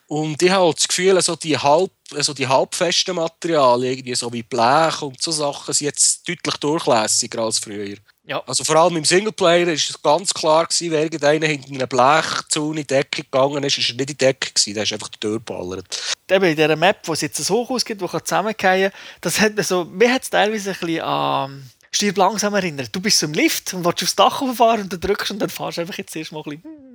Und 0.09 0.41
ich 0.41 0.51
habe 0.51 0.73
das 0.73 0.87
Gefühl, 0.87 1.17
also 1.17 1.35
die, 1.35 1.59
halb, 1.59 1.91
also 2.15 2.33
die 2.33 2.47
halbfesten 2.47 3.17
Materialien, 3.17 3.93
irgendwie 3.93 4.15
so 4.15 4.33
wie 4.33 4.43
Blech 4.43 5.03
und 5.03 5.21
so 5.21 5.33
Sachen, 5.33 5.75
sind 5.75 5.87
jetzt 5.87 6.29
deutlich 6.29 6.57
durchlässiger 6.57 7.43
als 7.43 7.59
früher. 7.59 7.97
Ja. 8.27 8.43
Also 8.45 8.65
vor 8.65 8.75
allem 8.77 8.97
im 8.97 9.05
Singleplayer 9.05 9.69
ist 9.69 9.91
es 9.91 10.03
ganz 10.03 10.35
klar 10.35 10.67
gewesen, 10.67 10.91
wenn 10.91 11.05
irgendeiner 11.05 11.47
hinter 11.47 11.69
einer 11.71 11.87
Blechzone 11.87 12.81
in 12.81 12.87
die 12.87 12.95
Decke 12.95 13.23
gegangen 13.23 13.63
ist, 13.63 13.79
ist 13.79 13.91
er 13.91 13.95
nicht 13.95 14.01
in 14.01 14.07
die 14.07 14.17
Decke 14.17 14.53
gewesen, 14.53 14.75
der 14.75 14.83
ist 14.83 14.93
einfach 14.93 15.09
die 15.09 15.21
Tür 15.21 15.35
geballert. 15.35 16.17
Eben 16.29 16.45
in 16.45 16.57
dieser 16.57 16.75
Map, 16.75 16.99
wo 17.05 17.13
es 17.13 17.21
jetzt 17.21 17.39
ein 17.39 17.49
Hochhaus 17.49 17.85
gibt, 17.85 18.01
wo 18.01 18.09
zusammenfallen 18.09 18.91
kann, 18.91 19.01
das 19.21 19.41
hat 19.41 19.55
mir 19.55 19.63
so, 19.63 19.85
mir 19.85 20.13
hat 20.13 20.25
es 20.25 20.31
teilweise 20.31 20.71
ein 20.71 20.77
bisschen 20.79 21.01
an 21.03 21.71
Stirb 21.93 22.17
langsam 22.17 22.53
erinnert. 22.55 22.95
Du 22.95 23.01
bist 23.01 23.19
so 23.19 23.27
im 23.27 23.33
Lift 23.33 23.73
und 23.75 23.85
willst 23.85 24.03
aufs 24.03 24.17
Dach 24.17 24.43
fahren 24.55 24.83
und 24.83 24.93
dann 24.93 25.01
drückst 25.01 25.31
und 25.31 25.39
dann 25.39 25.49
fahrst 25.49 25.79
du 25.79 25.83
einfach 25.83 25.97
jetzt 25.97 26.15
erst 26.17 26.33
mal 26.33 26.43
ein 26.45 26.61
bisschen, 26.61 26.86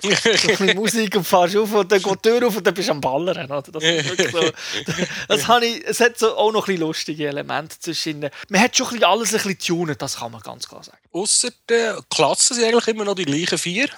so 0.00 0.08
ein 0.08 0.16
bisschen 0.16 0.76
Musik 0.76 1.16
und 1.16 1.24
fahrst 1.24 1.56
auf 1.56 1.72
und 1.72 1.90
dann 1.90 2.02
geht 2.02 2.24
die 2.24 2.28
Tür 2.28 2.46
auf 2.46 2.56
und 2.56 2.66
dann 2.66 2.74
bist 2.74 2.88
du 2.88 2.92
am 2.92 3.00
Ballern. 3.00 3.50
Oder? 3.50 3.62
Das, 3.62 3.82
ist 3.82 4.32
so, 4.32 4.50
das 5.28 5.48
habe 5.48 5.66
ich, 5.66 5.84
es 5.86 6.00
hat 6.00 6.18
so 6.18 6.36
auch 6.36 6.52
noch 6.52 6.62
ein 6.62 6.74
bisschen 6.74 6.82
lustige 6.82 7.28
Elemente 7.28 7.78
zwischen. 7.78 8.28
Man 8.48 8.60
hat 8.60 8.76
schon 8.76 8.86
ein 8.86 8.92
bisschen 8.92 9.04
alles 9.04 9.34
ein 9.34 9.42
bisschen 9.42 9.58
tunen, 9.58 9.96
das 9.98 10.16
kann 10.16 10.32
man 10.32 10.40
ganz 10.40 10.68
klar 10.68 10.82
sagen. 10.82 10.98
Ausser 11.12 11.50
der 11.68 12.00
Klassen 12.10 12.54
sind 12.54 12.64
eigentlich 12.64 12.88
immer 12.88 13.04
noch 13.04 13.14
die 13.14 13.24
gleichen 13.24 13.58
vier. 13.58 13.88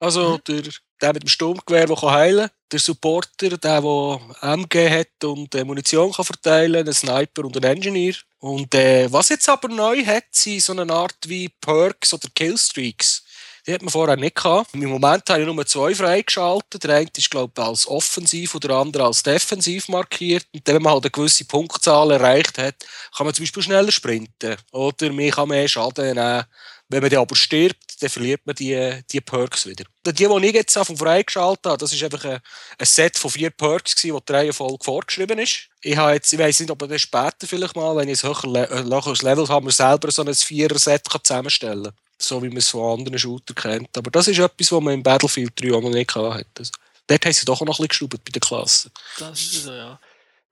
Also 0.00 0.38
der, 0.38 0.62
der 1.00 1.12
mit 1.12 1.22
dem 1.24 1.28
Sturmgewehr, 1.28 1.86
der 1.86 1.96
kann 1.96 2.10
heilen 2.10 2.48
kann, 2.48 2.56
der 2.72 2.78
Supporter, 2.78 3.50
der, 3.50 3.58
der 3.58 4.20
MG 4.42 4.90
hat 4.90 5.24
und 5.24 5.54
äh, 5.54 5.64
Munition 5.64 6.12
kann 6.12 6.24
verteilen 6.24 6.86
ein 6.86 6.94
Sniper 6.94 7.44
und 7.44 7.56
ein 7.56 7.76
Engineer. 7.76 8.14
Und 8.38 8.74
äh, 8.74 9.12
was 9.12 9.28
jetzt 9.28 9.48
aber 9.48 9.68
neu 9.68 10.04
hat, 10.04 10.24
sind 10.30 10.62
so 10.62 10.72
eine 10.72 10.90
Art 10.92 11.16
wie 11.26 11.50
Perks 11.60 12.14
oder 12.14 12.28
Killstreaks. 12.34 13.24
Die 13.70 13.74
hat 13.74 13.82
man 13.82 13.90
vorher 13.90 14.16
nicht 14.16 14.34
gehabt. 14.34 14.74
Im 14.74 14.90
Moment 14.90 15.30
habe 15.30 15.42
ich 15.42 15.46
nur 15.46 15.64
zwei 15.64 15.94
freigeschaltet. 15.94 16.82
Der 16.82 16.96
eine 16.96 17.08
ist, 17.16 17.30
glaube 17.30 17.52
ich, 17.56 17.62
als 17.62 17.86
offensiv 17.86 18.56
und 18.56 18.64
der 18.64 18.72
andere 18.72 19.04
als 19.04 19.22
defensiv 19.22 19.88
markiert. 19.88 20.44
Und 20.52 20.66
wenn 20.66 20.82
man 20.82 20.94
halt 20.94 21.04
eine 21.04 21.12
gewisse 21.12 21.44
Punktzahl 21.44 22.10
erreicht 22.10 22.58
hat, 22.58 22.74
kann 23.16 23.26
man 23.26 23.32
zum 23.32 23.44
Beispiel 23.44 23.62
schneller 23.62 23.92
sprinten. 23.92 24.56
Oder 24.72 25.12
man 25.12 25.30
kann 25.30 25.50
mehr 25.50 25.68
Schaden 25.68 26.16
nehmen. 26.16 26.44
Wenn 26.88 27.00
man 27.00 27.10
dann 27.10 27.20
aber 27.20 27.36
stirbt, 27.36 28.02
dann 28.02 28.10
verliert 28.10 28.44
man 28.44 28.56
die, 28.56 29.02
die 29.08 29.20
Perks 29.20 29.64
wieder. 29.66 29.84
Die, 30.04 30.12
die 30.14 30.46
ich 30.46 30.54
jetzt 30.54 30.76
vom 30.76 30.96
freigeschaltet 30.96 31.66
habe, 31.66 31.78
das 31.78 31.92
ist 31.92 32.02
einfach 32.02 32.24
ein, 32.24 32.40
ein 32.76 32.86
Set 32.86 33.18
von 33.18 33.30
vier 33.30 33.50
Perks, 33.50 33.94
gewesen, 33.94 34.16
wo 34.16 34.18
die 34.18 34.32
Reihenfolge 34.32 34.82
vorgeschrieben 34.82 35.38
ist. 35.38 35.68
Ich, 35.80 35.96
habe 35.96 36.14
jetzt, 36.14 36.32
ich 36.32 36.40
weiss 36.40 36.58
nicht, 36.58 36.72
ob 36.72 36.80
das 36.88 37.02
später 37.02 37.46
vielleicht 37.46 37.76
mal, 37.76 37.94
wenn 37.94 38.08
ich 38.08 38.24
ein 38.24 38.34
höheres 38.34 39.22
Level 39.22 39.46
habe, 39.46 39.70
selber 39.70 40.10
so 40.10 40.22
ein 40.22 40.34
Vierer-Set 40.34 41.06
zusammenstellen 41.22 41.84
kann. 41.84 42.09
So 42.22 42.42
wie 42.42 42.48
man 42.48 42.58
es 42.58 42.68
von 42.68 42.98
anderen 42.98 43.18
Shootern 43.18 43.54
kennt. 43.54 43.96
Aber 43.96 44.10
das 44.10 44.28
ist 44.28 44.38
etwas, 44.38 44.72
was 44.72 44.80
man 44.80 44.94
im 44.94 45.02
Battlefield 45.02 45.52
3 45.60 45.72
auch 45.72 45.82
noch 45.82 45.90
nicht 45.90 46.14
hatte. 46.14 46.46
Also, 46.58 46.72
dort 47.06 47.24
haben 47.24 47.32
sie 47.32 47.44
doch 47.44 47.60
auch 47.60 47.66
noch 47.66 47.78
ein 47.78 47.86
bisschen 47.86 48.08
geschraubt 48.08 48.24
bei 48.24 48.30
den 48.32 48.40
Klassen. 48.40 48.90
Das 49.18 49.40
ist 49.40 49.64
so, 49.64 49.72
ja. 49.72 49.98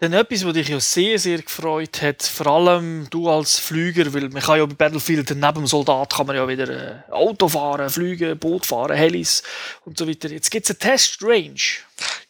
Dann 0.00 0.12
etwas, 0.12 0.46
was 0.46 0.52
dich 0.54 0.68
ja 0.68 0.78
sehr, 0.78 1.18
sehr 1.18 1.42
gefreut 1.42 2.00
hat, 2.02 2.22
vor 2.22 2.46
allem 2.46 3.08
du 3.10 3.28
als 3.28 3.58
Flüger, 3.58 4.14
weil 4.14 4.28
man 4.28 4.42
kann 4.42 4.58
ja 4.58 4.66
bei 4.66 4.74
Battlefield 4.74 5.28
neben 5.30 5.54
dem 5.54 5.66
Soldat 5.66 6.14
kann 6.14 6.28
man 6.28 6.36
ja 6.36 6.46
wieder 6.46 6.68
äh, 7.08 7.12
Auto 7.12 7.48
fahren, 7.48 7.90
fliegen, 7.90 8.38
Boot 8.38 8.64
fahren, 8.64 8.96
Helis 8.96 9.42
und 9.84 9.98
so 9.98 10.08
weiter. 10.08 10.30
Jetzt 10.30 10.52
gibt 10.52 10.66
es 10.66 10.70
eine 10.70 10.78
Testrange. 10.78 11.80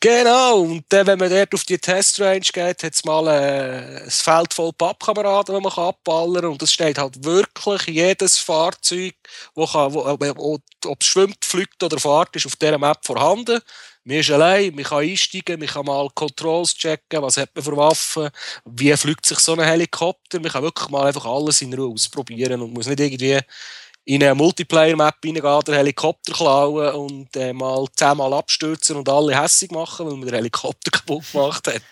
Genau, 0.00 0.60
und 0.60 0.84
dann, 0.90 1.08
wenn 1.08 1.18
man 1.18 1.28
dort 1.28 1.52
auf 1.54 1.64
die 1.64 1.76
Testrange 1.76 2.38
geht, 2.38 2.84
hat 2.84 2.94
es 2.94 3.04
mal 3.04 3.26
äh, 3.26 4.04
ein 4.04 4.10
Feld 4.10 4.54
voll 4.54 4.72
Pappkameraden, 4.72 5.52
das 5.56 5.62
man 5.62 5.72
kann 5.72 5.84
abballern 5.88 6.42
kann. 6.42 6.50
Und 6.52 6.62
es 6.62 6.72
steht 6.72 6.98
halt 6.98 7.24
wirklich 7.24 7.86
jedes 7.88 8.38
Fahrzeug, 8.38 9.14
wo 9.56 9.66
kann, 9.66 9.92
wo, 9.92 10.06
ob 10.06 10.22
ob 10.84 11.00
es 11.00 11.06
schwimmt, 11.06 11.44
fliegt 11.44 11.82
oder 11.82 11.98
fährt, 11.98 12.36
ist 12.36 12.46
auf 12.46 12.54
dieser 12.54 12.78
Map 12.78 13.04
vorhanden. 13.04 13.60
Man 14.04 14.18
ist 14.18 14.30
allein, 14.30 14.72
man 14.76 14.84
kann 14.84 14.98
einsteigen, 15.00 15.58
man 15.58 15.68
kann 15.68 15.84
mal 15.86 16.08
Controls 16.14 16.74
checken, 16.76 17.20
was 17.20 17.36
hat 17.36 17.50
man 17.56 17.64
für 17.64 17.76
Waffen, 17.76 18.28
wie 18.66 18.96
fliegt 18.96 19.26
sich 19.26 19.40
so 19.40 19.54
ein 19.54 19.60
Helikopter. 19.60 20.38
Man 20.38 20.52
kann 20.52 20.62
wirklich 20.62 20.88
mal 20.90 21.08
einfach 21.08 21.24
alles 21.26 21.60
in 21.60 21.74
Ruhe 21.74 21.92
ausprobieren 21.92 22.62
und 22.62 22.72
muss 22.72 22.86
nicht 22.86 23.00
irgendwie 23.00 23.40
in 24.08 24.22
eine 24.22 24.34
Multiplayer-Map 24.34 25.16
reingehen, 25.22 25.60
den 25.66 25.74
Helikopter 25.74 26.32
klauen 26.32 26.94
und 26.94 27.36
äh, 27.36 27.52
mal 27.52 27.84
zehnmal 27.94 28.32
abstürzen 28.32 28.96
und 28.96 29.06
alle 29.06 29.38
hässig 29.38 29.70
machen, 29.70 30.06
weil 30.06 30.16
man 30.16 30.26
den 30.26 30.34
Helikopter 30.34 30.90
kaputt 30.92 31.30
gemacht 31.30 31.66
hat. 31.66 31.82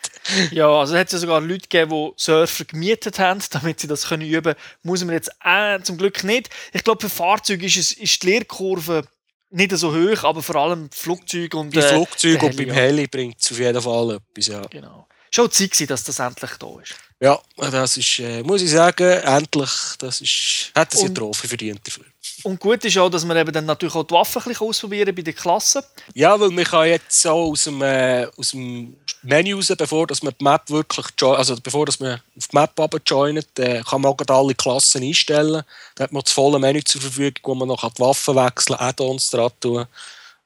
Ja, 0.50 0.66
also 0.66 0.94
es 0.94 1.00
hat 1.00 1.12
ja 1.12 1.18
sogar 1.18 1.42
Leute 1.42 1.68
gegeben, 1.68 1.90
die 1.90 2.12
Surfer 2.16 2.64
gemietet 2.64 3.18
haben, 3.18 3.42
damit 3.50 3.80
sie 3.80 3.86
das 3.86 4.08
können 4.08 4.26
üben 4.26 4.54
können. 4.54 4.56
Muss 4.82 5.04
man 5.04 5.14
jetzt 5.14 5.30
äh, 5.44 5.78
zum 5.82 5.98
Glück 5.98 6.24
nicht. 6.24 6.48
Ich 6.72 6.82
glaube, 6.82 7.02
für 7.02 7.14
Fahrzeuge 7.14 7.66
ist, 7.66 7.76
es, 7.76 7.92
ist 7.92 8.22
die 8.22 8.30
Lehrkurve 8.30 9.06
nicht 9.50 9.76
so 9.76 9.94
hoch, 9.94 10.24
aber 10.24 10.42
vor 10.42 10.56
allem 10.56 10.88
Flugzeuge 10.90 11.58
und 11.58 11.74
Bei 11.74 11.80
äh, 11.80 11.88
Flugzeugen 11.88 12.48
und 12.48 12.56
beim. 12.56 12.70
Heli 12.70 13.08
bringt 13.08 13.40
es 13.40 13.52
auf 13.52 13.58
jeden 13.58 13.82
Fall 13.82 14.12
etwas, 14.12 14.46
ja. 14.46 14.62
Genau. 14.70 15.06
Schon 15.30 15.50
Zeit 15.50 15.90
dass 15.90 16.04
das 16.04 16.18
endlich 16.18 16.52
da 16.52 16.80
ist. 16.80 16.94
Ja, 17.18 17.40
das 17.56 17.96
ist, 17.96 18.18
äh, 18.18 18.42
muss 18.42 18.60
ich 18.60 18.70
sagen, 18.70 19.08
endlich, 19.22 19.70
das 19.98 20.20
ist, 20.20 20.70
hat 20.74 20.92
er 20.92 21.00
sich 21.00 21.14
Trophy 21.14 21.48
verdient 21.48 21.80
dafür. 21.86 22.04
Und 22.42 22.60
gut 22.60 22.84
ist 22.84 22.98
auch, 22.98 23.08
dass 23.08 23.24
man 23.24 23.36
eben 23.38 23.52
dann 23.52 23.64
natürlich 23.64 23.94
auch 23.94 24.04
die 24.04 24.12
Waffen 24.12 24.42
ein 24.42 24.48
bisschen 24.48 24.68
ausprobieren 24.68 25.14
bei 25.14 25.22
den 25.22 25.34
Klassen. 25.34 25.82
Ja, 26.14 26.38
weil 26.38 26.50
man 26.50 26.64
kann 26.64 26.86
jetzt 26.88 27.22
so 27.22 27.30
aus 27.30 27.64
dem, 27.64 27.80
äh, 27.80 28.26
aus 28.36 28.50
dem 28.50 28.96
Menü 29.22 29.54
raus, 29.54 29.72
bevor 29.76 30.06
dass 30.06 30.22
man 30.22 30.34
die 30.38 30.44
Map 30.44 30.68
wirklich, 30.68 31.06
also 31.22 31.56
bevor 31.62 31.86
dass 31.86 32.00
man 32.00 32.20
auf 32.36 32.48
die 32.48 32.56
Map 32.56 33.00
joint, 33.06 33.58
äh, 33.58 33.82
kann 33.82 34.02
man 34.02 34.12
auch 34.12 34.18
alle 34.28 34.54
Klassen 34.54 35.02
einstellen. 35.02 35.62
Da 35.94 36.04
hat 36.04 36.12
man 36.12 36.22
das 36.22 36.32
volle 36.32 36.58
Menü 36.58 36.84
zur 36.84 37.00
Verfügung, 37.00 37.40
wo 37.42 37.54
man 37.54 37.68
noch 37.68 37.90
die 37.92 38.00
Waffen 38.00 38.36
wechseln 38.36 38.76
kann, 38.76 38.88
Add-ons 38.88 39.30
dran 39.30 39.50
tun. 39.58 39.86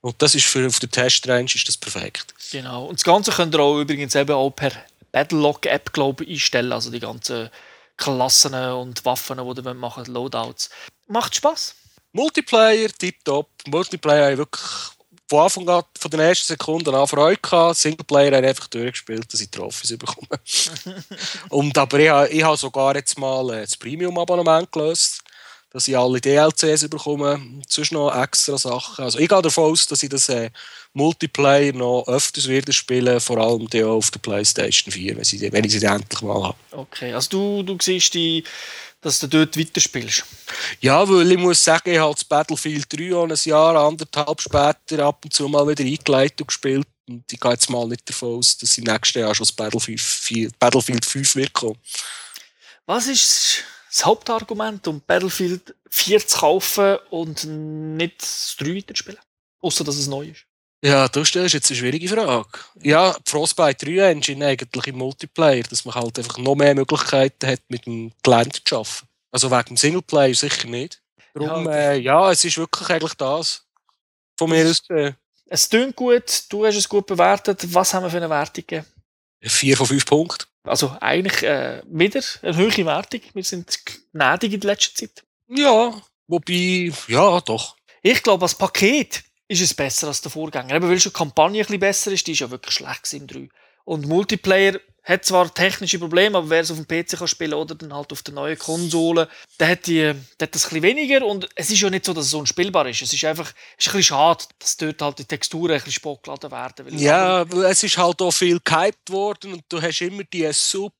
Und 0.02 0.22
das 0.22 0.35
ist 0.35 0.46
für 0.46 0.66
auf 0.66 0.78
der 0.78 0.90
Testrange 0.90 1.50
ist 1.52 1.68
das 1.68 1.76
perfekt. 1.76 2.33
Genau. 2.52 2.87
Und 2.87 3.00
das 3.00 3.04
Ganze 3.04 3.33
könnt 3.33 3.54
ihr 3.54 3.61
auch 3.61 3.80
übrigens 3.80 4.14
eben 4.14 4.33
auch 4.33 4.50
per 4.50 4.72
Battlelog-App, 5.12 5.92
glaube 5.92 6.25
ich, 6.25 6.31
einstellen. 6.31 6.73
Also 6.73 6.90
die 6.90 7.01
ganzen 7.01 7.51
Klassen 7.96 8.55
und 8.55 9.05
Waffen, 9.05 9.38
die 9.38 9.61
ihr 9.62 9.75
machen 9.75 10.05
Loadouts. 10.07 10.70
Macht 11.07 11.35
Spaß. 11.35 11.75
Multiplayer, 12.12 12.88
tipptopp. 12.88 13.49
Multiplayer 13.66 14.23
habe 14.25 14.33
ich 14.33 14.38
wirklich 14.38 14.62
von 15.29 15.40
Anfang 15.44 15.68
an, 15.68 15.83
von 15.96 16.11
den 16.11 16.20
ersten 16.20 16.46
Sekunden 16.46 16.92
an 16.94 17.07
Freude 17.07 17.40
gehabt. 17.40 17.77
Singleplayer 17.77 18.35
habe 18.37 18.44
ich 18.46 18.49
einfach 18.49 18.66
durchgespielt, 18.66 19.33
dass 19.33 19.40
ich 19.40 19.51
Trophys 19.51 19.96
bekomme. 19.96 20.27
Und, 21.51 21.77
aber 21.79 21.99
ich, 22.01 22.09
habe- 22.09 22.29
ich 22.29 22.42
habe 22.42 22.57
sogar 22.57 22.96
jetzt 22.96 23.16
mal 23.18 23.49
äh, 23.55 23.61
das 23.61 23.77
Premium-Abonnement 23.77 24.73
gelöst, 24.73 25.23
dass 25.70 25.87
ich 25.87 25.96
alle 25.96 26.20
DLCs 26.20 26.88
bekomme 26.88 27.35
und 27.35 27.70
sonst 27.70 27.92
noch 27.92 28.14
extra 28.14 28.59
Sachen. 28.59 29.04
Also 29.04 29.18
ich 29.18 29.28
gehe 29.28 29.42
davon 29.42 29.72
aus, 29.72 29.87
dass 29.87 30.02
ich 30.02 30.09
das 30.09 30.28
äh, 30.28 30.50
Multiplayer 30.92 31.72
noch 31.72 32.04
öfters 32.09 32.48
werde 32.48 32.72
spielen, 32.72 33.20
vor 33.20 33.38
allem 33.38 33.66
auch 33.66 33.96
auf 33.96 34.11
der 34.11 34.18
Playstation 34.18 34.92
4, 34.92 35.16
wenn, 35.16 35.24
sie, 35.24 35.52
wenn 35.52 35.64
ich 35.64 35.72
sie 35.72 35.87
endlich 35.87 36.22
mal 36.22 36.42
habe. 36.42 36.59
Okay. 36.72 37.12
Also 37.12 37.28
du, 37.30 37.62
du 37.62 37.78
siehst, 37.80 38.12
die, 38.14 38.42
dass 39.00 39.20
du 39.20 39.28
dort 39.28 39.56
weiterspielst. 39.56 40.24
Ja, 40.80 41.09
weil 41.09 41.30
ich 41.30 41.38
muss 41.38 41.62
sagen, 41.62 41.92
ich 41.92 41.98
habe 41.98 42.14
das 42.14 42.24
Battlefield 42.24 42.87
3 42.92 43.14
auch 43.14 43.28
ein 43.28 43.37
Jahr, 43.44 43.76
anderthalb 43.76 44.40
später 44.40 45.04
ab 45.04 45.24
und 45.24 45.33
zu 45.33 45.48
mal 45.48 45.66
wieder 45.68 45.85
eingeleitet 45.85 46.40
und 46.40 46.48
gespielt. 46.48 46.87
Und 47.09 47.33
ich 47.33 47.40
gehe 47.40 47.50
jetzt 47.50 47.70
mal 47.70 47.87
nicht 47.87 48.09
davon 48.09 48.38
aus, 48.38 48.59
dass 48.59 48.76
im 48.76 48.85
nächsten 48.85 49.20
Jahr 49.20 49.35
schon 49.35 49.44
das 49.44 49.52
Battlefield 49.52 50.00
4, 50.00 50.50
Battlefield 50.59 51.04
5 51.04 51.37
wird 51.37 51.52
kommen. 51.52 51.78
Was 52.87 53.06
ist 53.06 53.64
das 53.90 54.07
Hauptargument, 54.07 54.87
um 54.88 55.00
Battlefield 55.00 55.74
4 55.90 56.26
zu 56.26 56.38
kaufen 56.38 56.98
und 57.11 57.44
nicht 57.44 58.22
das 58.22 58.57
3 58.59 58.76
weiterzuspielen? 58.76 59.18
Außer 59.61 59.85
dass 59.85 59.96
es 59.96 60.07
neu 60.07 60.29
ist. 60.29 60.46
Ja, 60.83 61.09
du 61.09 61.24
stellst 61.24 61.53
jetzt 61.53 61.70
eine 61.70 61.79
schwierige 61.79 62.09
Frage. 62.09 62.48
Ja, 62.83 63.12
die 63.12 63.31
Frostbite 63.31 63.85
3 63.85 64.11
Engine 64.12 64.46
eigentlich 64.46 64.87
im 64.87 64.96
Multiplayer, 64.96 65.62
dass 65.64 65.85
man 65.85 65.94
halt 65.94 66.18
einfach 66.18 66.38
noch 66.38 66.55
mehr 66.55 66.74
Möglichkeiten 66.74 67.46
hat, 67.46 67.61
mit 67.68 67.85
dem 67.85 68.12
Gelände 68.22 68.59
zu 68.64 68.76
arbeiten. 68.76 69.07
Also 69.31 69.50
wegen 69.50 69.64
dem 69.64 69.76
Singleplayer 69.76 70.35
sicher 70.35 70.68
nicht. 70.68 71.03
Darum, 71.35 71.66
Ja, 71.66 71.72
ja, 71.72 71.92
äh, 71.92 71.98
ja 71.98 72.31
es 72.31 72.44
ist 72.44 72.57
wirklich 72.57 72.88
eigentlich 72.88 73.14
das. 73.14 73.66
Von 74.38 74.50
mir 74.50 74.68
aus 74.68 74.83
äh, 74.88 75.12
Es 75.46 75.68
tönt 75.68 75.94
gut, 75.94 76.44
du 76.48 76.64
hast 76.64 76.76
es 76.76 76.88
gut 76.88 77.07
bewertet. 77.07 77.62
Was 77.74 77.92
haben 77.92 78.05
wir 78.05 78.11
für 78.11 78.16
eine 78.16 78.31
Wertung 78.31 78.64
gegeben? 78.66 78.87
4 79.42 79.76
von 79.76 79.87
5 79.87 80.07
Punkten. 80.07 80.49
Also 80.62 80.96
eigentlich 81.01 81.42
äh, 81.42 81.83
wieder 81.87 82.20
eine 82.42 82.57
hohe 82.57 82.87
Wertung. 82.87 83.20
Wir 83.33 83.44
sind 83.44 83.79
gnädig 84.12 84.53
in 84.53 84.61
der 84.61 84.73
letzten 84.73 84.96
Zeit. 84.96 85.25
Ja, 85.49 86.01
Wobei, 86.31 86.92
ja, 87.09 87.40
doch. 87.40 87.77
Ich 88.03 88.23
glaube, 88.23 88.44
als 88.44 88.55
Paket 88.55 89.25
ist 89.49 89.62
es 89.62 89.75
besser 89.75 90.07
als 90.07 90.20
der 90.20 90.31
Vorgänger. 90.31 90.77
Eben, 90.77 90.88
weil 90.88 91.01
schon 91.01 91.11
die 91.11 91.18
Kampagne 91.18 91.61
ein 91.61 91.66
bisschen 91.66 91.81
besser 91.81 92.12
ist, 92.12 92.25
die 92.29 92.33
ist 92.33 92.38
ja 92.38 92.53
wirklich 92.53 92.73
schlecht 92.73 93.12
im 93.14 93.27
3. 93.27 93.49
Und 93.85 94.07
Multiplayer 94.07 94.79
hat 95.04 95.24
zwar 95.24 95.52
technische 95.52 95.98
Probleme, 95.98 96.38
aber 96.38 96.50
wer 96.50 96.60
es 96.60 96.70
auf 96.70 96.78
dem 96.78 96.86
PC 96.86 97.18
kann 97.18 97.28
spielen 97.28 97.54
oder 97.54 97.74
dann 97.74 97.94
halt 97.94 98.12
auf 98.12 98.22
der 98.22 98.34
neuen 98.34 98.58
Konsole, 98.58 99.28
der 99.58 99.68
hat, 99.68 99.86
die, 99.86 100.02
der 100.02 100.14
hat 100.42 100.54
das 100.54 100.72
ein 100.72 100.82
weniger 100.82 101.24
und 101.26 101.48
es 101.54 101.70
ist 101.70 101.80
ja 101.80 101.90
nicht 101.90 102.04
so, 102.04 102.12
dass 102.12 102.26
es 102.26 102.34
unspielbar 102.34 102.86
ist. 102.86 103.02
Es 103.02 103.12
ist 103.12 103.24
einfach 103.24 103.52
es 103.78 103.86
ist 103.86 103.92
ein 103.92 103.98
bisschen 103.98 104.02
schade, 104.02 104.44
dass 104.58 104.76
dort 104.76 105.02
halt 105.02 105.18
die 105.18 105.24
Texturen 105.24 105.72
ein 105.72 105.76
bisschen 105.78 105.92
spät 105.92 106.22
geladen 106.22 106.50
werden. 106.50 106.98
Ja, 106.98 107.42
es 107.42 107.82
ist 107.82 107.98
halt 107.98 108.20
auch 108.20 108.30
viel 108.30 108.60
gehypt 108.60 109.10
worden 109.10 109.54
und 109.54 109.64
du 109.68 109.80
hast 109.80 110.00
immer 110.00 110.24
die 110.24 110.48
super 110.52 110.94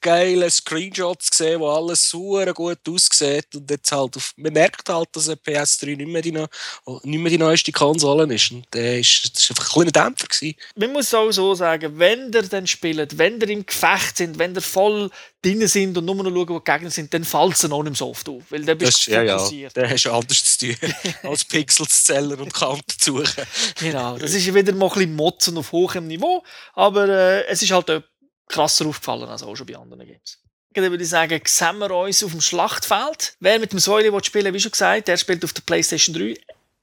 geile 0.00 0.50
Screenshots 0.50 1.30
gesehen, 1.30 1.60
wo 1.60 1.68
alles 1.70 2.08
super 2.08 2.52
gut 2.52 2.78
aussieht 2.88 3.46
und 3.54 3.70
jetzt 3.70 3.90
halt 3.90 4.16
auf, 4.16 4.32
man 4.36 4.52
merkt 4.52 4.88
halt, 4.88 5.08
dass 5.12 5.28
eine 5.28 5.36
PS3 5.36 5.96
nicht 5.96 6.08
mehr 6.08 6.22
die, 6.22 6.32
nicht 6.32 7.20
mehr 7.20 7.30
die 7.30 7.38
neueste 7.38 7.72
Konsole 7.72 8.32
ist 8.34 8.52
und 8.52 8.64
der 8.72 9.00
ist, 9.00 9.34
das 9.34 9.42
ist 9.44 9.50
einfach 9.50 9.64
ein 9.68 9.72
kleiner 9.72 9.90
Dämpfer 9.92 10.26
gewesen. 10.26 10.56
man 10.76 10.92
muss 10.92 11.12
auch 11.14 11.30
so 11.30 11.54
sagen, 11.54 11.98
wenn 11.98 12.32
ihr 12.32 12.42
dann 12.42 12.66
spielt, 12.66 13.18
wenn 13.18 13.40
ihr 13.40 13.48
im 13.48 13.66
Gefecht 13.66 14.18
sind, 14.18 14.38
wenn 14.38 14.54
ihr 14.54 14.60
voll 14.62 15.10
drin 15.42 15.66
sind 15.66 15.96
und 15.96 16.04
nur 16.04 16.16
noch 16.16 16.24
schauen, 16.30 16.48
wo 16.48 16.58
die 16.58 16.70
Gegner 16.70 16.90
sind, 16.90 17.12
dann 17.14 17.24
fällt 17.24 17.54
es 17.54 17.62
noch 17.64 17.82
nicht 17.82 17.96
so 17.96 18.08
oft 18.10 18.28
auf, 18.28 18.42
weil 18.50 18.64
dann 18.64 18.78
bist 18.78 18.94
Das, 18.94 19.04
du 19.04 19.10
ja, 19.12 19.22
ja, 19.22 19.38
fokussiert. 19.38 19.76
der 19.76 19.90
hast 19.90 20.04
du 20.04 20.12
anders 20.12 20.58
zu 20.58 20.66
tun, 20.66 20.76
als 21.22 21.44
Pixels 21.44 22.04
zu 22.04 22.12
zählen 22.12 22.38
und 22.40 22.52
Kanten 22.52 22.82
zu 22.98 23.18
suchen. 23.18 23.44
Genau, 23.80 24.18
das 24.18 24.34
ist 24.34 24.52
wieder 24.52 24.72
mal 24.72 24.86
ein 24.86 24.92
bisschen 24.92 25.14
Motzen 25.16 25.56
auf 25.58 25.72
hohem 25.72 26.06
Niveau, 26.06 26.42
aber 26.74 27.08
äh, 27.08 27.46
es 27.46 27.62
ist 27.62 27.70
halt 27.70 27.88
äh, 27.90 28.02
krasser 28.48 28.86
aufgefallen 28.86 29.28
als 29.28 29.42
auch 29.42 29.56
schon 29.56 29.66
bei 29.66 29.76
anderen 29.76 30.06
Games. 30.06 30.38
Dann 30.74 30.90
würde 30.90 31.02
ich 31.02 31.08
sagen, 31.08 31.40
sehen 31.44 31.78
wir 31.78 31.90
uns 31.90 32.22
auf 32.22 32.32
dem 32.32 32.40
Schlachtfeld. 32.40 33.36
Wer 33.40 33.58
mit 33.58 33.72
dem 33.72 33.78
Säule 33.78 34.12
will 34.12 34.22
spielen 34.22 34.52
wie 34.52 34.60
schon 34.60 34.72
gesagt, 34.72 35.08
der 35.08 35.16
spielt 35.16 35.44
auf 35.44 35.54
der 35.54 35.62
PlayStation 35.62 36.14
3 36.14 36.36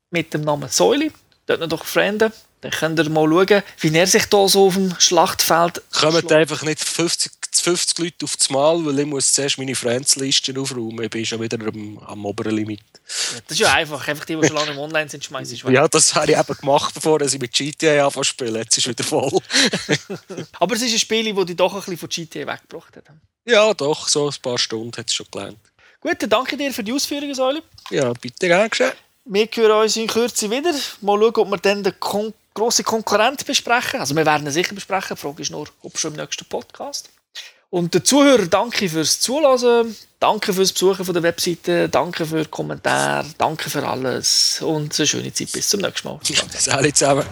mit 0.09 0.33
dem 0.33 0.41
Namen 0.41 0.69
Säule. 0.69 1.11
Dort 1.45 1.69
noch 1.69 1.85
Freunde. 1.85 2.31
Dann 2.63 2.71
könnt 2.71 2.97
ihr 2.97 3.09
mal 3.09 3.27
schauen, 3.27 3.61
wie 3.81 3.93
er 3.93 4.07
sich 4.07 4.25
da 4.27 4.47
so 4.47 4.67
auf 4.67 4.75
dem 4.75 4.95
Schlachtfeld 4.97 5.81
Kommen 5.91 6.31
einfach 6.31 6.63
nicht 6.63 6.79
50, 6.79 7.29
50 7.51 7.99
Leute 7.99 8.23
auf 8.23 8.37
das 8.37 8.49
Mal, 8.49 8.85
weil 8.85 8.99
ich 8.99 9.05
muss 9.05 9.33
zuerst 9.33 9.57
meine 9.57 9.75
Friends-Liste 9.75 10.57
aufräumen. 10.57 11.03
Ich 11.03 11.09
bin 11.09 11.25
schon 11.25 11.41
wieder 11.41 11.57
am, 11.59 11.99
am 11.99 12.25
oberen 12.25 12.55
Limit. 12.55 12.79
Das 13.05 13.43
ist 13.49 13.59
ja 13.59 13.73
einfach. 13.73 14.07
Einfach 14.07 14.23
die, 14.23 14.37
die 14.37 14.47
schon 14.47 14.55
lange 14.55 14.71
im 14.71 14.77
Online 14.77 15.09
sind, 15.09 15.25
schmeißen 15.25 15.55
ich. 15.55 15.63
Ja, 15.65 15.89
das 15.89 16.15
habe 16.15 16.31
ich 16.31 16.37
eben 16.37 16.57
gemacht, 16.57 16.93
bevor 16.93 17.19
ich 17.19 17.37
mit 17.37 17.51
GTA 17.51 18.05
anfangen 18.05 18.23
zu 18.23 18.29
spielen. 18.29 18.55
Jetzt 18.55 18.77
ist 18.77 18.85
es 18.85 18.89
wieder 18.89 19.03
voll. 19.03 19.41
Aber 20.59 20.75
es 20.75 20.81
ist 20.83 20.93
ein 20.93 20.99
Spiel, 20.99 21.33
das 21.33 21.45
dich 21.45 21.57
doch 21.57 21.73
ein 21.73 21.79
bisschen 21.79 21.97
von 21.97 22.07
GTA 22.07 22.47
weggebracht 22.47 22.95
hat. 22.95 23.03
ja, 23.45 23.73
doch, 23.73 24.07
so 24.07 24.29
ein 24.29 24.35
paar 24.41 24.57
Stunden 24.57 24.97
hat 24.97 25.09
es 25.09 25.13
schon 25.13 25.27
gelernt. 25.29 25.59
Gut, 25.99 26.15
dann 26.19 26.29
danke 26.29 26.55
dir 26.55 26.71
für 26.71 26.83
die 26.83 26.93
Ausführungen, 26.93 27.35
Säule. 27.35 27.61
Ja, 27.89 28.13
bitte 28.13 28.47
gern 28.47 28.69
geschehen. 28.69 28.93
Wir 29.25 29.47
hören 29.53 29.83
uns 29.83 29.97
in 29.97 30.07
Kürze 30.07 30.49
wieder. 30.49 30.73
Mal 31.01 31.19
schauen, 31.19 31.35
ob 31.35 31.49
wir 31.49 31.57
dann 31.57 31.83
den 31.83 31.99
Kon 31.99 32.33
grossen 32.53 32.85
Konkurrent 32.85 33.45
besprechen. 33.45 33.99
Also 33.99 34.15
wir 34.15 34.25
werden 34.25 34.47
ihn 34.47 34.51
sicher 34.51 34.75
besprechen. 34.75 35.15
Die 35.15 35.21
Frage 35.21 35.41
ist 35.41 35.51
nur, 35.51 35.67
ob 35.81 35.97
schon 35.97 36.13
im 36.13 36.19
nächsten 36.19 36.45
Podcast. 36.45 37.09
Und 37.69 37.93
den 37.93 38.05
Zuhörern 38.05 38.49
danke 38.49 38.87
fürs 38.87 39.19
Zuhören. 39.19 39.95
Danke 40.19 40.53
fürs 40.53 40.71
Besuchen 40.71 41.03
von 41.03 41.13
der 41.13 41.23
Webseite. 41.23 41.89
Danke 41.89 42.25
für 42.25 42.43
die 42.43 42.49
Kommentare. 42.49 43.25
Danke 43.37 43.69
für 43.69 43.87
alles. 43.87 44.61
Und 44.61 44.97
eine 44.97 45.07
schöne 45.07 45.33
Zeit. 45.33 45.51
Bis 45.51 45.69
zum 45.69 45.81
nächsten 45.81 46.07
Mal. 46.07 46.19
Salut 46.59 46.95
zusammen. 46.95 47.25